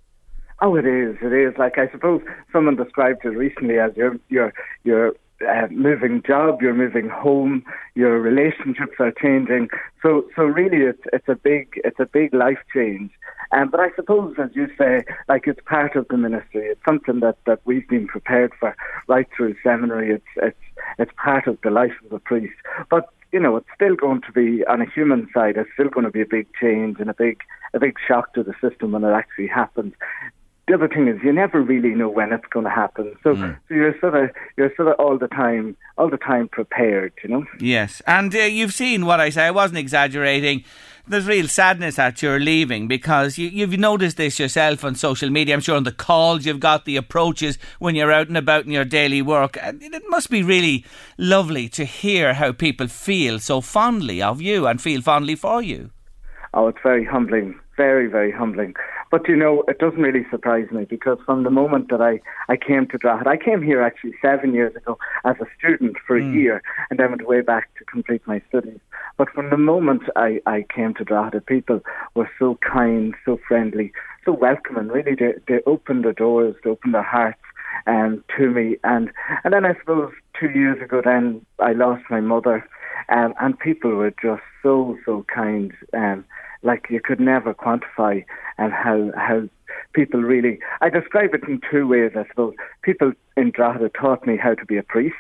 [0.62, 1.17] Oh, it is.
[1.21, 1.58] It is.
[1.58, 2.21] Like I suppose
[2.54, 5.13] someone described it recently as your your your
[5.47, 7.63] uh, moving job, you're moving home,
[7.95, 9.69] your relationships are changing.
[10.04, 13.12] So, so really, it's it's a big it's a big life change.
[13.52, 16.67] Um, but I suppose, as you say, like it's part of the ministry.
[16.67, 18.76] It's something that, that we've been prepared for
[19.08, 20.12] right through seminary.
[20.13, 22.54] It's it's it's part of the life of a priest.
[22.91, 25.58] But you know, it's still going to be on a human side.
[25.58, 27.39] It's still going to be a big change and a big
[27.74, 29.93] a big shock to the system when it actually happens
[30.71, 33.13] the other thing is you never really know when it's going to happen.
[33.23, 33.57] So, mm.
[33.67, 37.29] so you're sort of you're sort of all the time all the time prepared, you
[37.29, 37.45] know.
[37.60, 39.47] Yes, and uh, you've seen what I say.
[39.47, 40.63] I wasn't exaggerating.
[41.05, 45.55] There's real sadness at your leaving because you, you've noticed this yourself on social media.
[45.55, 48.71] I'm sure on the calls you've got, the approaches when you're out and about in
[48.71, 49.57] your daily work.
[49.62, 50.86] It must be really
[51.17, 55.89] lovely to hear how people feel so fondly of you and feel fondly for you.
[56.53, 58.75] Oh, it's very humbling, very, very humbling.
[59.12, 62.56] But you know, it doesn't really surprise me because from the moment that I, I
[62.56, 66.21] came to Drogheda, I came here actually seven years ago as a student for a
[66.21, 66.34] mm.
[66.34, 68.80] year and then went way back to complete my studies.
[69.17, 71.82] But from the moment I, I came to Drogheda, people
[72.15, 73.91] were so kind, so friendly,
[74.24, 74.88] so welcoming.
[74.88, 77.41] Really, they, they opened their doors, they opened their hearts
[77.88, 78.78] um, to me.
[78.86, 79.12] And,
[79.43, 82.65] and then I suppose two years ago, then I lost my mother.
[83.10, 85.74] Um, and people were just so, so kind.
[85.93, 86.24] Um,
[86.63, 88.24] like you could never quantify
[88.58, 89.47] and how how
[89.93, 92.56] people really I describe it in two ways I suppose.
[92.82, 95.15] People in Drogheda taught me how to be a priest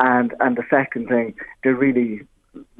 [0.00, 2.26] and and the second thing they really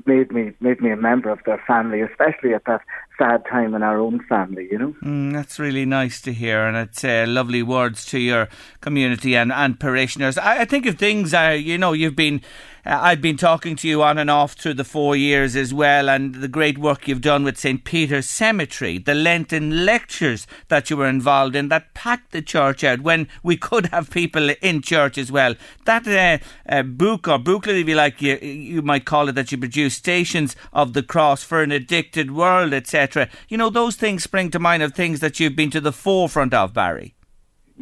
[0.06, 2.80] made me made me a member of their family, especially at that
[3.18, 4.94] sad time in our own family, you know.
[5.02, 8.48] Mm, that's really nice to hear, and it's uh, lovely words to your
[8.80, 10.38] community and, and parishioners.
[10.38, 12.40] I, I think of things, uh, you know, you've been
[12.84, 16.36] I've been talking to you on and off through the four years as well, and
[16.36, 17.84] the great work you've done with St.
[17.84, 23.00] Peter's Cemetery, the Lenten lectures that you were involved in that packed the church out
[23.00, 25.54] when we could have people in church as well.
[25.84, 29.52] That uh, uh, book or booklet, if you like, you, you might call it, that
[29.52, 33.28] you produced, Stations of the Cross for an Addicted World, etc.
[33.48, 36.54] You know, those things spring to mind of things that you've been to the forefront
[36.54, 37.14] of, Barry.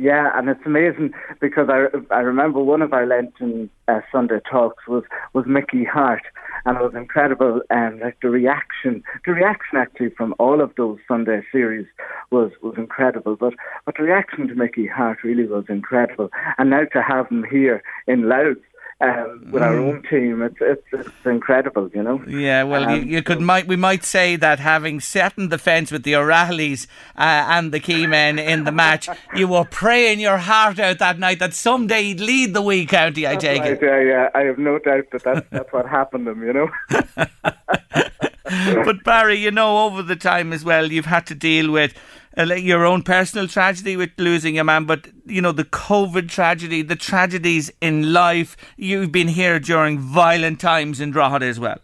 [0.01, 4.87] Yeah, and it's amazing because I, I remember one of our Lenten uh, Sunday talks
[4.87, 6.23] was, was Mickey Harte,
[6.65, 7.63] and it was incredible.
[7.69, 11.87] And like the reaction, the reaction actually from all of those Sunday series
[12.31, 13.35] was was incredible.
[13.35, 13.55] But
[13.87, 16.31] but the reaction to Mickey Harte really was incredible.
[16.59, 18.59] And now to have him here in Louth
[19.01, 19.67] um, with mm.
[19.67, 20.43] our own team.
[20.43, 22.23] It's, it's, it's incredible, you know.
[22.27, 25.59] Yeah, well, um, you, you, could might we might say that having sat in the
[25.59, 30.21] fence with the O'Reillys uh, and the key men in the match, you were praying
[30.21, 33.27] your heart out that night that someday he'd lead the wee county.
[33.27, 33.83] I take right, it.
[33.83, 36.71] Yeah, yeah, I have no doubt that that's, that's what happened to him, you know.
[38.85, 41.95] but Barry, you know, over the time as well, you've had to deal with
[42.37, 46.97] your own personal tragedy with losing your man, but you know the COVID tragedy, the
[46.97, 48.57] tragedies in life.
[48.77, 51.79] You've been here during violent times in Drogheda as well.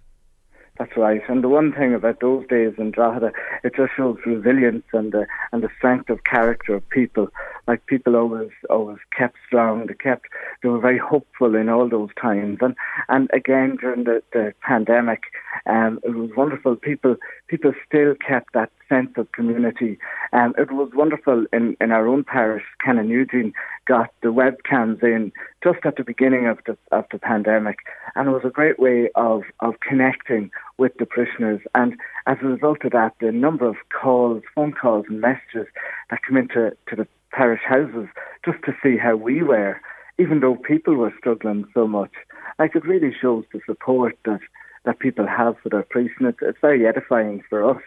[0.78, 1.20] That's right.
[1.28, 3.30] And the one thing about those days in Drogheda,
[3.62, 7.28] it just shows resilience and the and the strength of character of people.
[7.68, 9.86] Like people always always kept strong.
[9.86, 10.26] They kept
[10.62, 12.58] they were very hopeful in all those times.
[12.60, 12.74] And
[13.08, 15.22] and again during the, the pandemic,
[15.66, 16.74] um, it was wonderful.
[16.74, 19.98] People people still kept that sense of community.
[20.32, 22.64] Um, it was wonderful in, in our own parish.
[22.84, 23.52] Canon Eugene
[23.86, 27.78] got the webcams in just at the beginning of the of the pandemic,
[28.14, 31.60] and it was a great way of of connecting with the parishioners.
[31.74, 31.94] And
[32.26, 35.66] as a result of that, the number of calls, phone calls, and messages
[36.10, 38.08] that come into to the parish houses
[38.44, 39.80] just to see how we were,
[40.18, 42.12] even though people were struggling so much,
[42.58, 44.40] like it really shows the support that
[44.84, 47.82] that people have for their priests, and it's, very edifying for us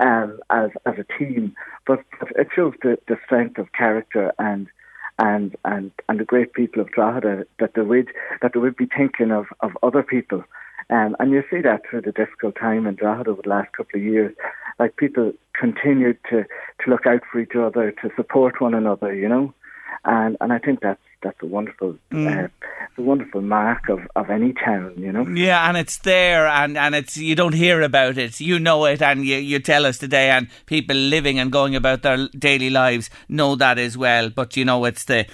[0.00, 1.54] um, as as a team.
[1.86, 2.04] But,
[2.36, 4.66] it shows the, the strength of character and
[5.18, 8.08] and and and the great people of Drogheda that they would
[8.42, 10.44] that they would be thinking of of other people.
[10.90, 14.00] Um, and you see that through the difficult time in Drogheda over the last couple
[14.00, 14.34] of years.
[14.80, 19.28] Like people continued to, to look out for each other, to support one another, you
[19.28, 19.54] know.
[20.04, 22.48] And and I think that's that's a wonderful uh,
[23.00, 25.26] a wonderful mark of, of any town, you know.
[25.26, 28.40] Yeah, and it's there, and, and it's you don't hear about it.
[28.40, 32.02] You know it, and you, you tell us today, and people living and going about
[32.02, 34.30] their daily lives know that as well.
[34.30, 35.26] But you know, it's the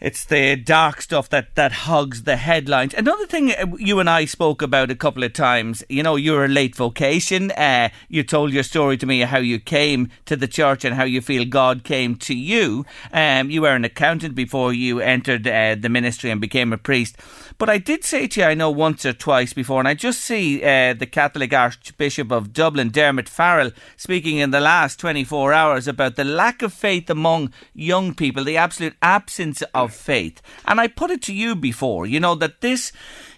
[0.00, 2.94] it's the dark stuff that, that hugs the headlines.
[2.94, 6.46] Another thing uh, you and I spoke about a couple of times, you know, you're
[6.46, 7.50] a late vocation.
[7.50, 11.04] Uh, you told your story to me how you came to the church and how
[11.04, 12.86] you feel God came to you.
[13.12, 17.16] Um, you were an accountant before you entered uh, the ministry and became a priest.
[17.58, 20.20] But I did say to you, I know once or twice before, and I just
[20.20, 25.86] see uh, the Catholic Archbishop of Dublin, Dermot Farrell, speaking in the last 24 hours
[25.86, 30.40] about the lack of faith among young people, the absolute absence of faith.
[30.66, 32.92] And I put it to you before, you know, that this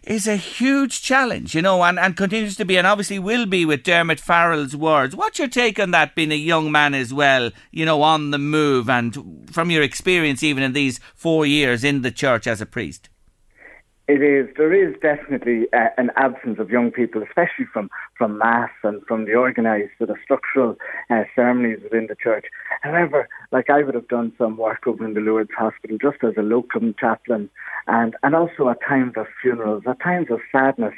[0.05, 3.65] is a huge challenge, you know, and, and continues to be, and obviously will be
[3.65, 5.15] with Dermot Farrell's words.
[5.15, 8.38] What's your take on that, being a young man as well, you know, on the
[8.38, 12.67] move, and from your experience even in these four years in the church as a
[12.67, 13.09] priest?
[14.09, 14.53] It is.
[14.57, 17.88] There is definitely uh, an absence of young people, especially from,
[18.19, 20.77] from mass and from the organised sort of structural
[21.09, 22.47] uh, ceremonies within the church.
[22.83, 26.35] However, like I would have done some work over in the Lourdes Hospital just as
[26.37, 27.49] a locum chaplain,
[27.87, 30.95] and, and also at times of funerals, at times of sadness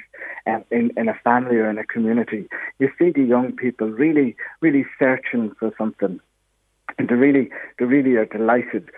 [0.46, 2.48] um, in, in a family or in a community.
[2.78, 6.20] You see the young people really, really searching for something.
[6.98, 8.90] And they really, they really are delighted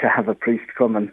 [0.00, 1.12] to have a priest come and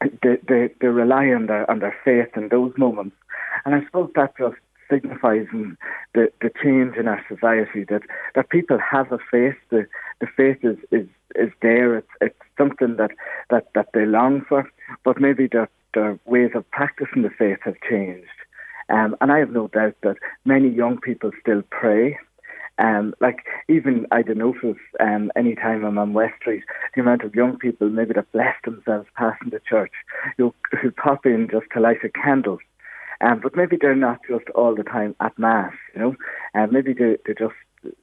[0.00, 3.16] they, they, they rely on their on their faith in those moments,
[3.64, 4.56] and I suppose that just
[4.90, 5.46] signifies
[6.14, 8.02] the the change in our society that
[8.34, 9.56] that people have a faith.
[9.70, 9.86] The
[10.20, 11.96] the faith is is is there.
[11.96, 13.10] It's it's something that
[13.50, 14.70] that that they long for,
[15.04, 18.28] but maybe their their ways of practicing the faith have changed.
[18.88, 22.18] Um, and I have no doubt that many young people still pray
[22.78, 27.22] um, like even I don't notice um, any time I'm on West Street, the amount
[27.22, 29.92] of young people maybe that bless themselves passing the church,
[30.38, 32.58] you know, who pop in just to light a candle.
[33.20, 36.16] Um, but maybe they're not just all the time at mass, you know,
[36.52, 37.54] and um, maybe they they just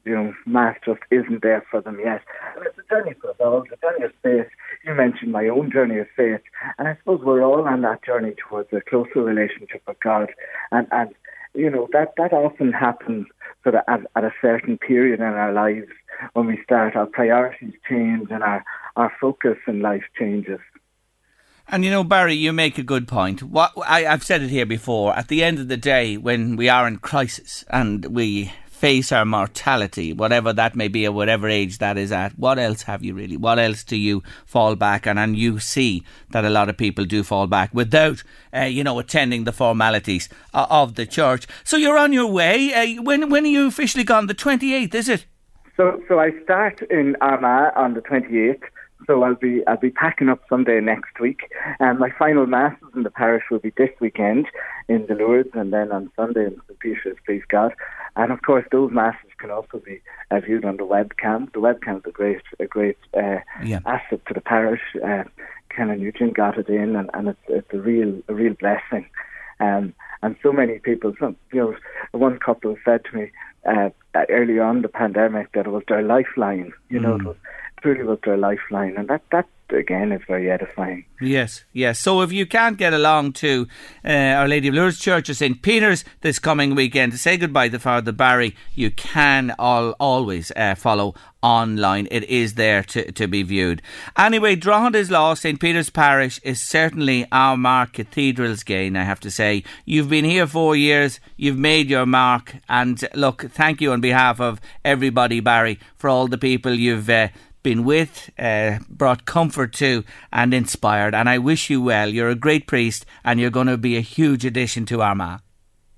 [0.06, 2.22] you know mass just isn't there for them yet.
[2.56, 4.52] And it's a journey for us all, it's a journey of faith.
[4.84, 6.42] You mentioned my own journey of faith,
[6.80, 10.32] and I suppose we're all on that journey towards a closer relationship with God,
[10.72, 11.14] and and
[11.54, 13.28] you know that that often happens
[13.64, 15.88] sort of at, at a certain period in our lives
[16.34, 18.64] when we start, our priorities change and our,
[18.96, 20.60] our focus in life changes.
[21.68, 23.42] And you know, Barry, you make a good point.
[23.42, 25.16] What I, I've said it here before.
[25.16, 28.52] At the end of the day, when we are in crisis and we
[28.84, 32.82] face our mortality, whatever that may be, at whatever age that is at, what else
[32.82, 33.38] have you really?
[33.38, 35.18] What else do you fall back on?
[35.18, 39.00] And you see that a lot of people do fall back without, uh, you know,
[39.00, 41.48] attending the formalities uh, of the church.
[41.64, 42.74] So you're on your way.
[42.74, 44.28] Uh, when when are you officially gone?
[44.28, 45.28] The 28th, is it?
[45.78, 48.64] So, so I start in Armagh on the 28th.
[49.08, 51.42] So I'll be I'll be packing up Sunday next week,
[51.80, 54.48] and my final masses in the parish will be this weekend
[54.88, 57.74] in the Lourdes, and then on Sunday in St Peter's, please God.
[58.16, 61.52] And of course, those masses can also be uh, viewed on the webcam.
[61.54, 63.80] The webcam is a great a great uh, yeah.
[63.86, 64.82] asset to the parish.
[65.04, 65.24] Uh,
[65.70, 69.08] Canon Eugene got it in, and, and it's, it's a real a real blessing.
[69.60, 71.76] Um, and so many people, some, you know,
[72.18, 73.32] one couple said to me
[73.66, 73.90] uh,
[74.30, 76.72] early on the pandemic that it was their lifeline.
[76.90, 77.22] You know, Mm.
[77.22, 77.36] it was
[77.82, 81.06] truly was their lifeline, and that that again is very edifying.
[81.22, 82.00] Yes, yes.
[82.00, 83.68] So if you can't get along to
[84.06, 87.70] uh, Our Lady of Lourdes Church of St Peter's this coming weekend to say goodbye
[87.70, 92.08] to Father Barry, you can all, always uh, follow online.
[92.10, 93.82] It is there to, to be viewed.
[94.18, 95.44] Anyway, Drogheda lost.
[95.44, 99.64] St Peter's Parish is certainly Armagh cathedral's gain, I have to say.
[99.86, 104.40] You've been here four years, you've made your mark, and look, thank you on behalf
[104.40, 107.28] of everybody, Barry, for all the people you've uh,
[107.64, 111.16] been with, uh, brought comfort to, and inspired.
[111.16, 112.10] And I wish you well.
[112.10, 115.40] You're a great priest, and you're going to be a huge addition to Armagh.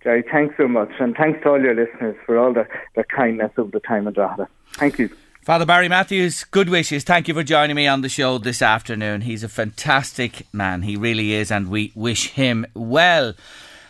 [0.04, 3.52] Jerry, thanks so much, and thanks to all your listeners for all the, their kindness
[3.58, 4.48] of the time of Drogheda.
[4.74, 5.10] Thank you.
[5.42, 7.04] Father Barry Matthews, good wishes.
[7.04, 9.22] Thank you for joining me on the show this afternoon.
[9.22, 10.84] He's a fantastic man.
[10.84, 13.34] He really is, and we wish him well.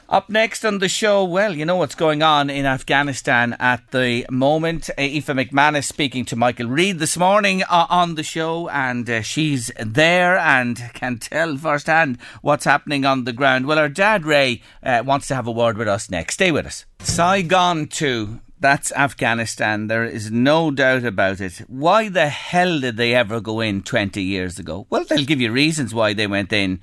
[0.07, 4.23] Up next on the show, well, you know what's going on in Afghanistan at the
[4.29, 4.87] moment.
[4.91, 9.23] Uh, Aoife McManus speaking to Michael Reade this morning uh, on the show, and uh,
[9.23, 13.65] she's there and can tell firsthand what's happening on the ground.
[13.65, 16.35] Well, our dad Ray uh, wants to have a word with us next.
[16.35, 16.85] Stay with us.
[16.99, 18.41] Saigon 2.
[18.59, 19.87] That's Afghanistan.
[19.87, 21.57] There is no doubt about it.
[21.67, 24.85] Why the hell did they ever go in 20 years ago?
[24.91, 26.79] Well, they'll give you reasons why they went in.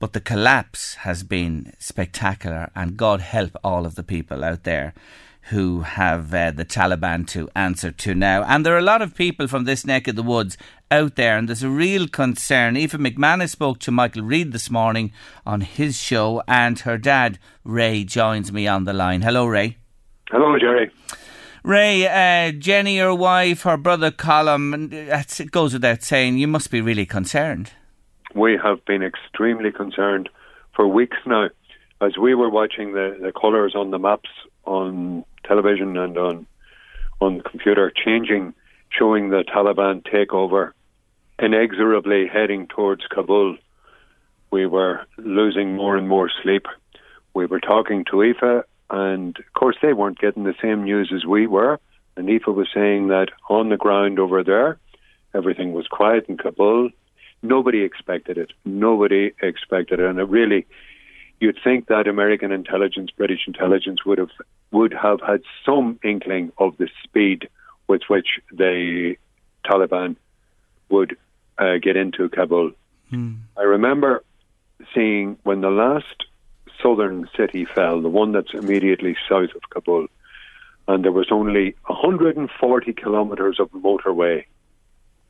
[0.00, 4.94] But the collapse has been spectacular, and God help all of the people out there
[5.50, 8.42] who have uh, the Taliban to answer to now.
[8.44, 10.56] And there are a lot of people from this neck of the woods
[10.90, 12.76] out there, and there's a real concern.
[12.76, 15.12] Aoife McManus spoke to Michael Reade this morning
[15.44, 19.20] on his show, and her dad, Ray, joins me on the line.
[19.20, 19.76] Hello, Ray.
[20.30, 20.90] Hello, Jerry.
[21.62, 26.80] Ray, uh, Jenny, your wife, her brother Colin, it goes without saying, you must be
[26.80, 27.72] really concerned.
[28.34, 30.28] We have been extremely concerned
[30.74, 31.48] for weeks now
[32.00, 34.30] as we were watching the, the colours on the maps
[34.64, 36.46] on television and on
[37.20, 38.54] on the computer changing,
[38.88, 40.72] showing the Taliban takeover,
[41.38, 43.56] inexorably heading towards Kabul.
[44.50, 46.66] We were losing more and more sleep.
[47.34, 51.26] We were talking to Aoife, and of course they weren't getting the same news as
[51.26, 51.78] we were.
[52.16, 54.78] And Aoife was saying that on the ground over there,
[55.34, 56.90] everything was quiet in Kabul.
[57.42, 58.52] Nobody expected it.
[58.64, 60.66] Nobody expected it, and it really
[61.40, 64.30] you'd think that American intelligence, British intelligence, would have
[64.70, 67.48] would have had some inkling of the speed
[67.88, 69.16] with which the
[69.64, 70.16] Taliban
[70.90, 71.16] would
[71.58, 72.72] uh, get into Kabul.
[73.08, 73.34] Hmm.
[73.56, 74.22] I remember
[74.94, 76.26] seeing when the last
[76.80, 80.06] southern city fell, the one that's immediately south of Kabul,
[80.88, 84.44] and there was only 140 kilometers of motorway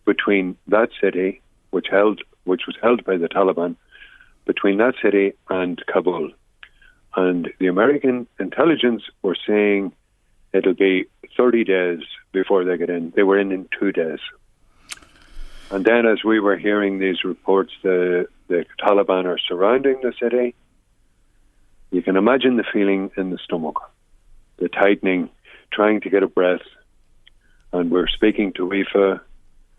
[0.04, 1.40] between that city,
[1.70, 3.76] which held which was held by the Taliban,
[4.46, 6.30] between that city and Kabul.
[7.16, 9.92] And the American intelligence were saying
[10.52, 11.06] it'll be
[11.36, 12.00] 30 days
[12.32, 13.12] before they get in.
[13.14, 14.20] They were in in two days.
[15.70, 20.54] And then, as we were hearing these reports, the, the Taliban are surrounding the city.
[21.92, 23.78] You can imagine the feeling in the stomach,
[24.58, 25.30] the tightening,
[25.72, 26.66] trying to get a breath.
[27.72, 29.20] And we're speaking to Aoife,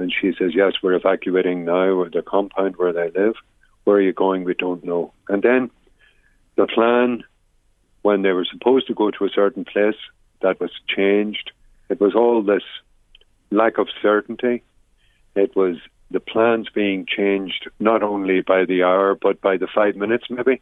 [0.01, 3.35] and she says, Yes, we're evacuating now, the compound where they live.
[3.83, 4.43] Where are you going?
[4.43, 5.13] We don't know.
[5.29, 5.71] And then
[6.55, 7.23] the plan,
[8.01, 9.95] when they were supposed to go to a certain place,
[10.41, 11.51] that was changed.
[11.89, 12.63] It was all this
[13.51, 14.63] lack of certainty.
[15.35, 15.77] It was
[16.09, 20.61] the plans being changed not only by the hour, but by the five minutes, maybe.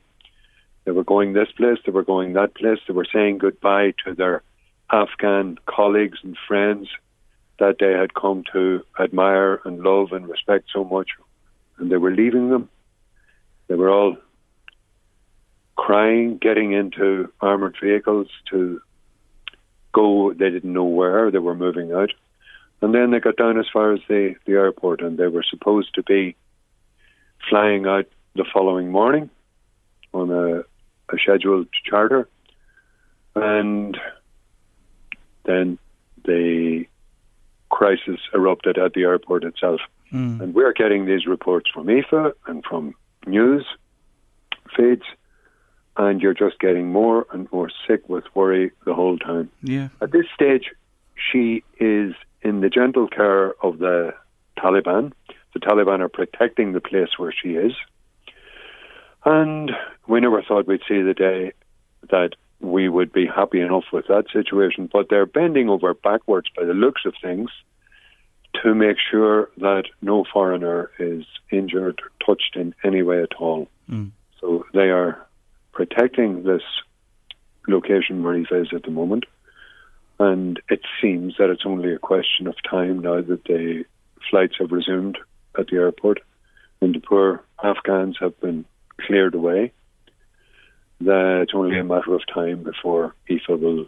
[0.86, 4.14] They were going this place, they were going that place, they were saying goodbye to
[4.14, 4.44] their
[4.92, 6.88] Afghan colleagues and friends
[7.60, 11.10] that they had come to admire and love and respect so much,
[11.78, 12.70] and they were leaving them.
[13.68, 14.18] They were all
[15.76, 18.82] crying, getting into armored vehicles to
[19.94, 20.34] go.
[20.34, 22.12] They didn't know where they were moving out,
[22.82, 25.94] and then they got down as far as the the airport, and they were supposed
[25.96, 26.36] to be
[27.50, 28.06] flying out
[28.36, 29.30] the following morning
[30.14, 30.60] on a,
[31.14, 32.28] a scheduled charter,
[33.36, 33.98] and
[35.46, 35.78] then
[36.26, 36.86] the
[37.70, 39.82] crisis erupted at the airport itself.
[40.12, 40.42] Mm.
[40.42, 42.96] And we're getting these reports from Aoife and from
[43.26, 43.66] news
[44.76, 45.04] feeds,
[45.98, 49.52] and you're just getting more and more sick with worry the whole time.
[49.62, 49.90] Yeah.
[50.02, 50.72] At this stage,
[51.32, 54.14] she is in the gentle care of the
[54.58, 55.12] Taliban.
[55.54, 57.74] The Taliban are protecting the place where she is.
[59.26, 59.72] And
[60.08, 61.54] we never thought we'd see the day
[62.10, 64.90] that we would be happy enough with that situation.
[64.92, 67.50] But they're bending over backwards by the looks of things
[68.64, 73.70] to make sure that no foreigner is injured or touched in any way at all.
[73.90, 74.12] Mm.
[74.42, 75.26] So they are
[75.72, 76.64] protecting this
[77.68, 79.26] location where he is at the moment.
[80.20, 83.86] And it seems that it's only a question of time now that the
[84.30, 85.18] flights have resumed
[85.58, 86.20] at the airport
[86.82, 88.66] and the poor Afghans have been
[89.00, 89.72] cleared away.
[91.02, 93.86] That it's only a matter of time before Aoife will,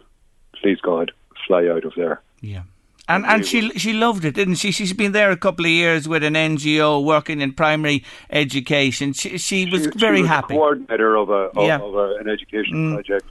[0.60, 1.12] please God,
[1.46, 2.20] fly out of there.
[2.40, 2.62] Yeah.
[3.08, 4.70] And and she she loved it, didn't she?
[4.70, 9.12] She's been there a couple of years with an NGO working in primary education.
[9.12, 10.54] She she was She- very she was happy.
[10.54, 11.80] coordinator of a of, Yeah.
[11.80, 12.94] of a, an education Mm.
[12.94, 13.26] project,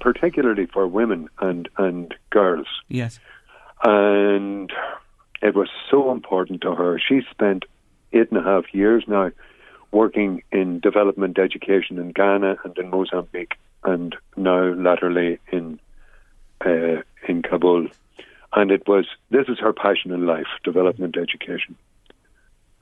[0.00, 2.68] particularly for women and and girls.
[2.88, 3.18] Yes.
[3.82, 4.70] and
[5.42, 6.98] it was so important to her.
[6.98, 7.64] She spent
[8.12, 9.30] eight and a half years now
[9.92, 15.80] working in development education in Ghana and in Mozambique, and now latterly in
[16.64, 17.88] uh, in Kabul.
[18.52, 21.76] And it was this is her passion in life: development education.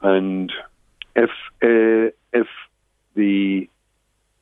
[0.02, 0.52] And
[1.16, 1.30] if
[1.62, 2.46] uh, if
[3.14, 3.68] the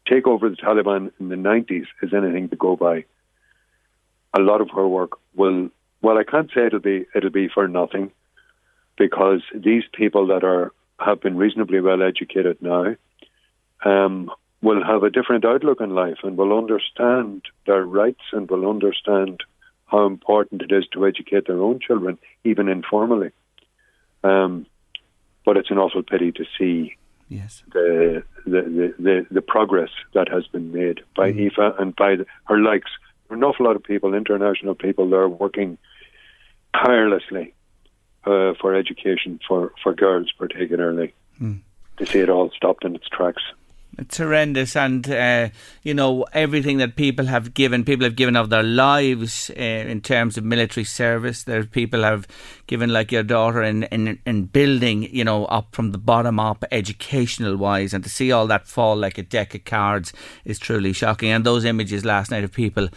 [0.08, 3.04] takeover of the Taliban in the nineties is anything to go by,
[4.34, 5.70] a lot of her work will
[6.02, 8.12] well, I can't say it'll be it'll be for nothing,
[8.98, 12.96] because these people that are have been reasonably well educated now
[13.84, 14.30] um,
[14.62, 19.42] will have a different outlook on life and will understand their rights and will understand
[19.86, 23.30] how important it is to educate their own children, even informally.
[24.24, 24.66] Um,
[25.44, 26.96] but it's an awful pity to see
[27.28, 27.64] Yes.
[27.72, 32.26] the the, the, the, the progress that has been made by Aoife and by the,
[32.44, 32.90] her likes,
[33.30, 35.78] an awful lot of people, international people, they're working
[36.72, 37.52] tirelessly
[38.26, 41.14] uh, for education for, for girls, particularly.
[41.40, 41.60] Mm.
[41.98, 43.42] To see it all stopped in its tracks.
[43.98, 45.48] It's horrendous, and uh,
[45.82, 47.82] you know everything that people have given.
[47.82, 51.44] People have given of their lives uh, in terms of military service.
[51.44, 52.28] There, people have
[52.66, 56.62] given, like your daughter, in, in in building, you know, up from the bottom up,
[56.70, 60.12] educational wise, and to see all that fall like a deck of cards
[60.44, 61.30] is truly shocking.
[61.30, 62.90] And those images last night of people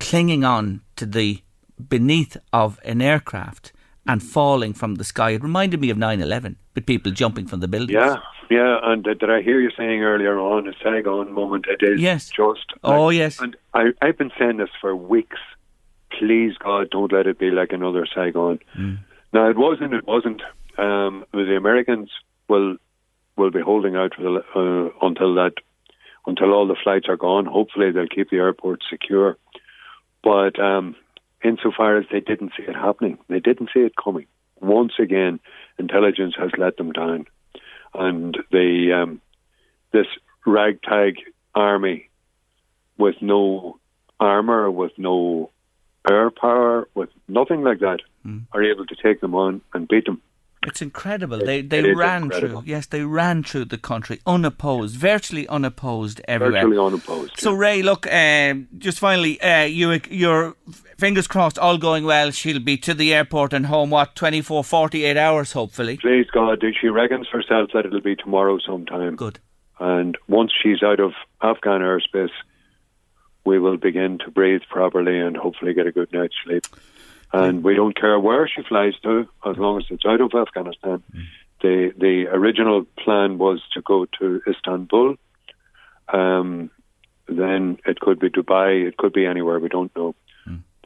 [0.00, 1.40] clinging on to the
[1.88, 3.72] beneath of an aircraft
[4.08, 5.30] and falling from the sky.
[5.30, 7.92] It reminded me of 9-11, with people jumping from the buildings.
[7.92, 8.16] Yeah,
[8.50, 11.66] yeah, and did I hear you saying earlier on a Saigon moment?
[11.68, 12.28] It is Yes.
[12.30, 12.66] just.
[12.84, 13.40] Oh, like- yes.
[13.40, 15.38] And I, I've been saying this for weeks.
[16.18, 18.60] Please, God, don't let it be like another Saigon.
[18.78, 18.98] Mm.
[19.32, 19.92] Now, it wasn't.
[19.92, 20.40] It wasn't.
[20.78, 22.10] Um, the Americans
[22.48, 22.76] will
[23.36, 25.52] will be holding out for the, uh, until that
[26.26, 27.44] until all the flights are gone.
[27.44, 29.36] Hopefully, they'll keep the airport secure.
[30.22, 30.94] But um,
[31.46, 34.26] insofar as they didn't see it happening, they didn't see it coming.
[34.60, 35.38] Once again,
[35.78, 37.26] intelligence has let them down,
[37.94, 39.20] and the um,
[39.92, 40.06] this
[40.46, 41.16] ragtag
[41.54, 42.08] army
[42.98, 43.78] with no
[44.18, 45.50] armor, with no
[46.10, 48.00] air power, with nothing like that,
[48.52, 50.22] are able to take them on and beat them.
[50.66, 51.38] It's incredible.
[51.38, 52.62] They they it is ran incredible.
[52.62, 52.70] through.
[52.70, 56.62] Yes, they ran through the country unopposed, virtually unopposed everywhere.
[56.62, 57.38] Virtually unopposed.
[57.38, 60.56] So Ray, look, um, just finally, uh, you your
[60.98, 62.30] fingers crossed, all going well.
[62.30, 63.90] She'll be to the airport and home.
[63.90, 65.98] What 24, 48 hours, hopefully.
[65.98, 69.16] Please God, she reckons herself that it'll be tomorrow sometime.
[69.16, 69.38] Good.
[69.78, 71.12] And once she's out of
[71.42, 72.30] Afghan airspace,
[73.44, 76.66] we will begin to breathe properly and hopefully get a good night's sleep.
[77.32, 81.02] And we don't care where she flies to, as long as it's out of Afghanistan.
[81.60, 85.16] The the original plan was to go to Istanbul.
[86.08, 86.70] Um,
[87.28, 90.14] then it could be Dubai, it could be anywhere, we don't know.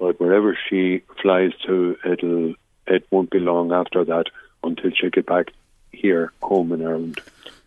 [0.00, 2.54] But wherever she flies to, it'll
[2.86, 4.26] it won't be long after that
[4.64, 5.52] until she get back
[5.92, 7.20] here home in Ireland,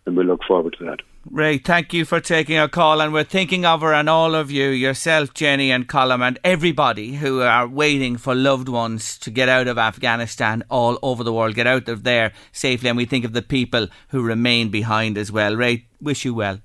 [0.05, 1.01] and we look forward to that.
[1.31, 4.51] Ray, thank you for taking our call, and we're thinking of her and all of
[4.51, 9.47] you, yourself, Jenny, and Colin, and everybody who are waiting for loved ones to get
[9.47, 12.89] out of Afghanistan all over the world, get out of there safely.
[12.89, 15.55] And we think of the people who remain behind as well.
[15.55, 16.59] Ray, wish you well.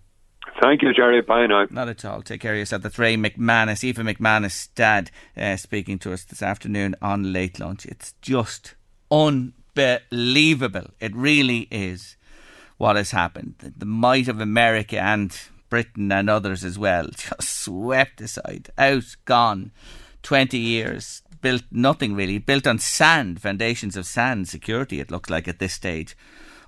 [0.61, 1.23] Thank you, Jerry.
[1.23, 1.67] Bye now.
[1.71, 2.23] Not at all.
[2.23, 2.83] Take care of yourself.
[2.83, 7.87] That's Ray McManus, Aoife McManus' dad, uh, speaking to us this afternoon on Late Lunch.
[7.87, 8.75] It's just
[9.09, 10.91] unbelievable.
[10.99, 12.17] It really is
[12.79, 13.57] what has happened.
[13.59, 15.37] The, the might of America and
[15.69, 19.73] Britain and others as well just swept aside, out, gone.
[20.23, 25.47] 20 years, built nothing really, built on sand, foundations of sand security, it looks like
[25.47, 26.17] at this stage.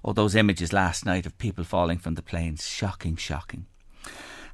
[0.04, 2.66] Oh, those images last night of people falling from the planes.
[2.66, 3.66] Shocking, shocking.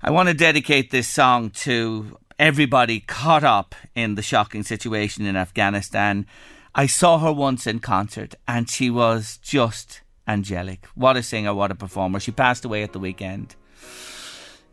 [0.03, 5.37] I want to dedicate this song to everybody caught up in the shocking situation in
[5.37, 6.27] Afghanistan.
[6.75, 10.87] I saw her once in concert and she was just angelic.
[10.95, 12.21] What a singer, what a performer.
[12.21, 13.57] She passed away at the weekend.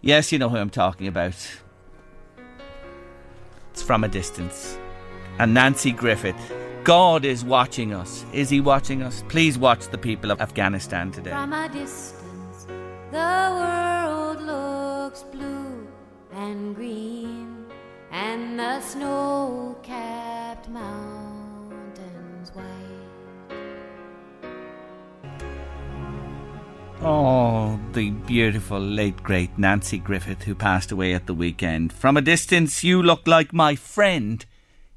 [0.01, 1.35] Yes, you know who I'm talking about.
[3.71, 4.77] It's from a distance.
[5.39, 6.53] And Nanci Griffith.
[6.83, 8.25] God is watching us.
[8.33, 9.23] Is he watching us?
[9.29, 11.31] Please watch the people of Afghanistan today.
[11.31, 12.67] From a distance,
[13.09, 15.87] the world looks blue
[16.33, 17.65] and green,
[18.11, 22.92] and the snow capped mountains white.
[27.05, 31.91] Oh, the beautiful late great Nanci Griffith, who passed away at the weekend.
[31.91, 34.45] From a distance, you look like my friend,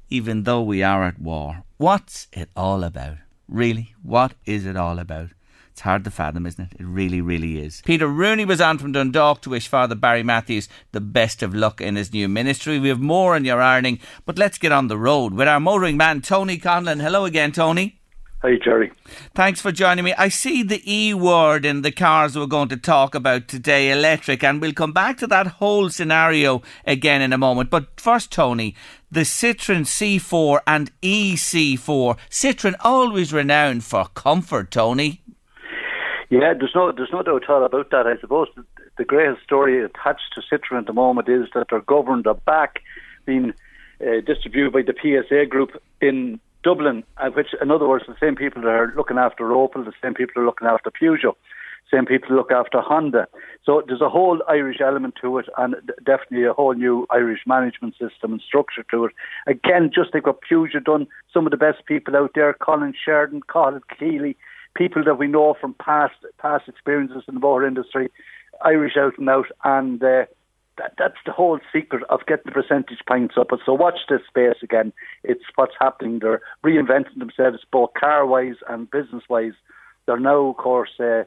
[0.09, 1.63] even though we are at war.
[1.75, 3.17] What's it all about?
[3.49, 3.93] Really?
[4.01, 5.31] What is it all about?
[5.73, 6.79] It's hard to fathom, isn't it?
[6.79, 7.81] It really, really is.
[7.85, 11.81] Peter Rooney was on from Dundalk to wish Father Barry Matthews the best of luck
[11.81, 12.79] in his new ministry.
[12.79, 15.97] We have more in your ironing, but let's get on the road with our motoring
[15.97, 17.01] man, Tony Conlon.
[17.01, 17.96] Hello again, Tony.
[18.43, 18.91] Hi, Jerry.
[19.33, 20.13] Thanks for joining me.
[20.15, 24.43] I see the E word in the cars we're going to talk about today, electric,
[24.43, 27.71] and we'll come back to that whole scenario again in a moment.
[27.71, 28.75] But first, Tony,
[29.09, 32.17] the Citroen C4 and EC4.
[32.29, 35.23] Citroen always renowned for comfort, Tony.
[36.29, 38.05] Yeah, there's no there's no doubt at all about that.
[38.05, 38.63] I suppose the,
[38.99, 42.83] the greatest story attached to Citroen at the moment is that they're governed are back
[43.25, 43.53] being
[43.99, 48.35] uh, distributed by the PSA group in Dublin, uh, which in other words, the same
[48.35, 51.35] people that are looking after Opel, the same people are looking after Peugeot,
[51.91, 53.27] same people look after Honda.
[53.65, 57.93] So there's a whole Irish element to it, and definitely a whole new Irish management
[57.93, 59.11] system and structure to it.
[59.47, 63.41] Again, just like what Peugeot done, some of the best people out there, Colin Sheridan,
[63.47, 64.35] Colin Keeley,
[64.75, 68.09] people that we know from past past experiences in the motor industry,
[68.63, 70.25] Irish out and out, and uh,
[70.77, 73.49] that, that's the whole secret of getting the percentage points up.
[73.65, 74.93] So watch this space again.
[75.23, 76.19] It's what's happening.
[76.19, 79.53] They're reinventing themselves both car wise and business wise.
[80.05, 81.23] They're now, of course, uh,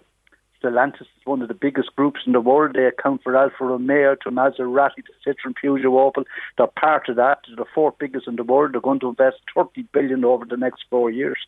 [0.62, 2.74] Stellantis is one of the biggest groups in the world.
[2.74, 6.24] They account for Alfa Romeo to Maserati to Citroen, Peugeot, Opel.
[6.58, 7.38] They're part of that.
[7.46, 8.74] They're the fourth biggest in the world.
[8.74, 11.38] They're going to invest 30 billion over the next four years.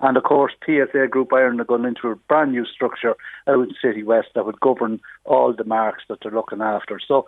[0.00, 3.14] And of course, PSA Group are going into a brand new structure
[3.46, 6.98] out in Citywest that would govern all the marks that they're looking after.
[7.06, 7.26] So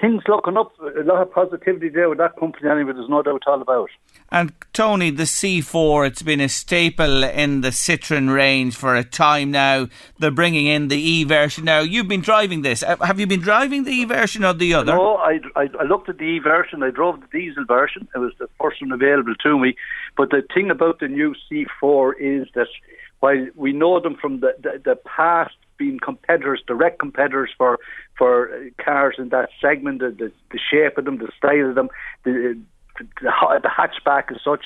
[0.00, 3.42] things looking up, a lot of positivity there with that company anyway, there's no doubt
[3.46, 3.90] all about.
[4.30, 9.50] And Tony, the C4, it's been a staple in the Citroen range for a time
[9.50, 9.88] now.
[10.18, 11.80] They're bringing in the E version now.
[11.80, 12.82] You've been driving this.
[12.82, 14.94] Uh, Have you been driving the E version or the other?
[14.94, 16.82] No, I, I, I looked at the E version.
[16.82, 18.08] I drove the diesel version.
[18.14, 19.76] It was the first one available to me.
[20.16, 22.68] But the thing about the new C4 is that
[23.20, 27.78] while we know them from the, the, the past being competitors, direct competitors for
[28.16, 31.74] for uh, cars in that segment, the, the, the shape of them, the style of
[31.76, 31.88] them,
[32.24, 32.60] the,
[32.98, 34.64] the, the hatchback as such.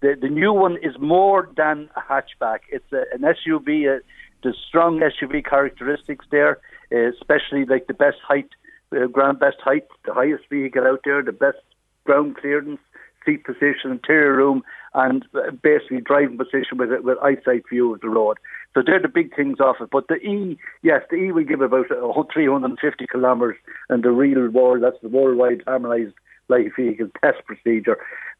[0.00, 2.60] The, the new one is more than a hatchback.
[2.70, 3.96] It's a, an SUV.
[3.96, 4.00] Uh,
[4.42, 6.58] the strong SUV characteristics there,
[6.92, 8.48] uh, especially like the best height,
[8.94, 11.58] uh, ground best height, the highest vehicle out there, the best
[12.04, 12.78] ground clearance,
[13.24, 14.62] seat position, interior room,
[14.92, 15.24] and
[15.62, 18.38] basically driving position with with eyesight view of the road.
[18.74, 19.90] So they're the big things off it.
[19.90, 23.56] But the E, yes, the E will give about uh, 350 kilometres,
[23.88, 26.14] and the real world, that's the worldwide harmonised
[26.48, 27.98] light vehicle test procedure.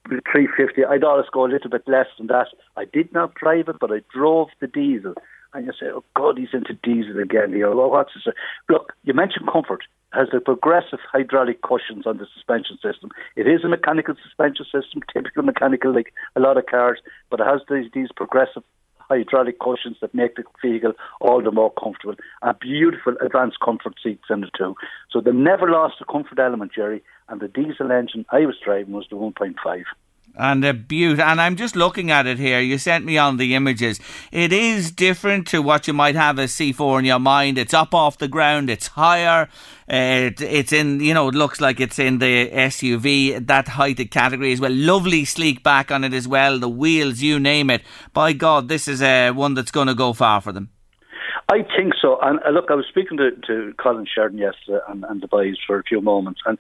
[0.09, 2.49] 350, I'd always go a little bit less than that.
[2.77, 5.15] I did not drive it, but I drove the diesel.
[5.55, 7.59] And you say, oh God, he's into diesel again.
[7.59, 8.35] Know, well, what's this?
[8.69, 9.85] Look, you mentioned comfort.
[10.13, 13.11] Has the progressive hydraulic cushions on the suspension system.
[13.35, 17.47] It is a mechanical suspension system, typical mechanical like a lot of cars, but it
[17.47, 18.63] has these, these progressive
[19.09, 22.17] hydraulic cushions that make the vehicle all the more comfortable.
[22.43, 24.75] And beautiful advanced comfort seats in the two.
[25.11, 27.03] So they never lost the comfort element, Jerry.
[27.29, 29.85] And the diesel engine I was driving was the 1.5.
[30.37, 31.21] And a beaut.
[31.21, 32.61] And I'm just looking at it here.
[32.61, 34.01] You sent me on the images.
[34.33, 37.57] It is different to what you might have as C4 in your mind.
[37.57, 38.69] It's up off the ground.
[38.69, 39.49] It's higher.
[39.87, 44.53] It, it's in, you know, it looks like it's in the SUV, that heighted category
[44.53, 44.73] as well.
[44.73, 46.59] Lovely sleek back on it as well.
[46.59, 47.83] The wheels, you name it.
[48.13, 50.71] By God, this is uh, one that's going to go far for them.
[51.49, 52.19] I think so.
[52.21, 55.57] And uh, look, I was speaking to, to Colin Sheridan yesterday and, and the boys
[55.67, 56.41] for a few moments.
[56.47, 56.59] And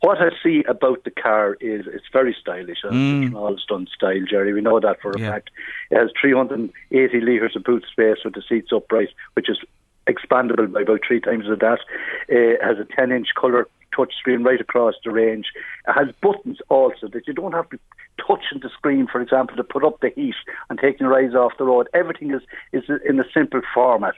[0.00, 2.78] what I see about the car is it's very stylish.
[2.84, 3.26] Mm.
[3.26, 4.52] It's all done style, Jerry.
[4.52, 5.30] We know that for a Yeah.
[5.30, 5.50] fact.
[5.90, 9.58] It has 380 litres of boot space with the seats upright, which is
[10.06, 11.80] expandable by about three times of that.
[12.28, 15.46] It has a 10 inch colour touch screen right across the range.
[15.88, 17.78] It has buttons also that you don't have to
[18.18, 20.34] touch on the screen, for example, to put up the heat
[20.68, 21.88] and taking your eyes off the road.
[21.94, 22.42] Everything is,
[22.72, 24.14] is in a simple format.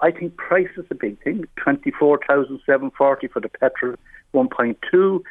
[0.00, 1.44] I think price is a big thing.
[1.56, 3.96] Twenty four thousand seven forty for the petrol,
[4.32, 5.22] one point two,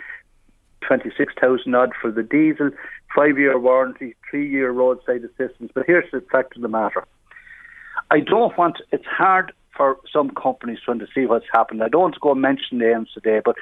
[0.82, 2.70] twenty six thousand odd for the diesel,
[3.16, 5.72] five year warranty, three year roadside assistance.
[5.74, 7.04] But here's the fact of the matter.
[8.12, 11.82] I don't want it's hard for some companies trying to see what's happened.
[11.82, 13.56] I don't want to go and mention names today, but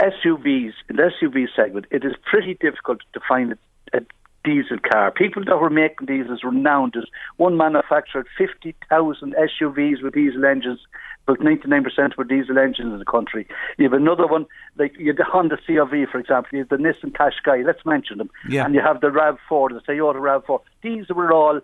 [0.00, 4.00] SUVs, in the SUV segment, it is pretty difficult to find a, a
[4.44, 5.10] diesel car.
[5.10, 7.02] People that were making diesels were renowned as
[7.36, 10.78] one manufactured 50,000 SUVs with diesel engines,
[11.26, 13.48] but 99% were diesel engines in the country.
[13.76, 14.46] You have another one,
[14.78, 18.18] like you have the Honda CRV, for example, you have the Nissan Qashqai, let's mention
[18.18, 18.30] them.
[18.48, 18.66] Yeah.
[18.66, 20.60] And you have the RAV4, the Toyota RAV4.
[20.82, 21.60] These were all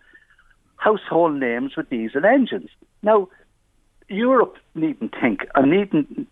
[0.80, 2.70] household names with diesel engines.
[3.02, 3.28] Now,
[4.10, 6.28] Europe needn't think, and needn't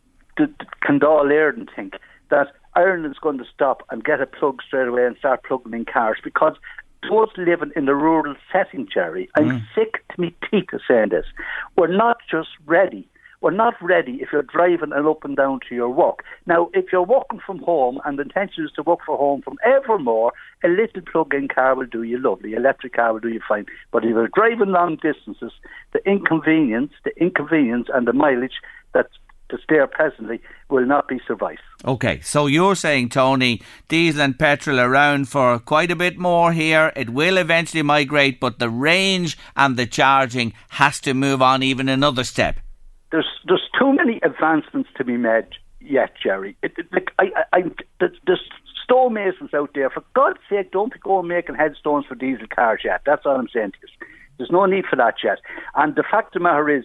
[0.81, 1.95] condole Ireland think
[2.31, 5.85] that Ireland's going to stop and get a plug straight away and start plugging in
[5.85, 6.55] cars because
[7.09, 9.63] those living in the rural setting, Jerry, I'm mm.
[9.75, 11.27] sick to me teeth of saying this.
[11.77, 13.09] We're not just ready.
[13.41, 16.25] We're not ready if you're driving and up and down to your work.
[16.47, 19.59] Now, if you're walking from home and the intention is to work from home from
[19.65, 20.33] evermore,
[20.65, 22.55] a little plug-in car will do you lovely.
[22.55, 23.67] Electric car will do you fine.
[23.93, 25.53] But if you're driving long distances,
[25.93, 28.61] the inconvenience, the inconvenience and the mileage
[28.93, 29.13] that's
[29.51, 31.59] to stare presently will not be suffice.
[31.85, 36.93] Okay, so you're saying, Tony, diesel and petrol around for quite a bit more here.
[36.97, 41.89] It will eventually migrate, but the range and the charging has to move on even
[41.89, 42.61] another step.
[43.11, 45.49] There's there's too many advancements to be made
[45.81, 46.57] yet, Jerry.
[46.63, 47.63] It, it, like I, I, I
[48.01, 48.49] there's, there's
[48.85, 49.91] stonemasons out there.
[49.91, 53.03] For God's sake, don't be going making headstones for diesel cars yet.
[53.07, 54.07] That's all I'm saying to you.
[54.39, 55.39] There's no need for that yet.
[55.75, 56.85] And the fact of the matter is,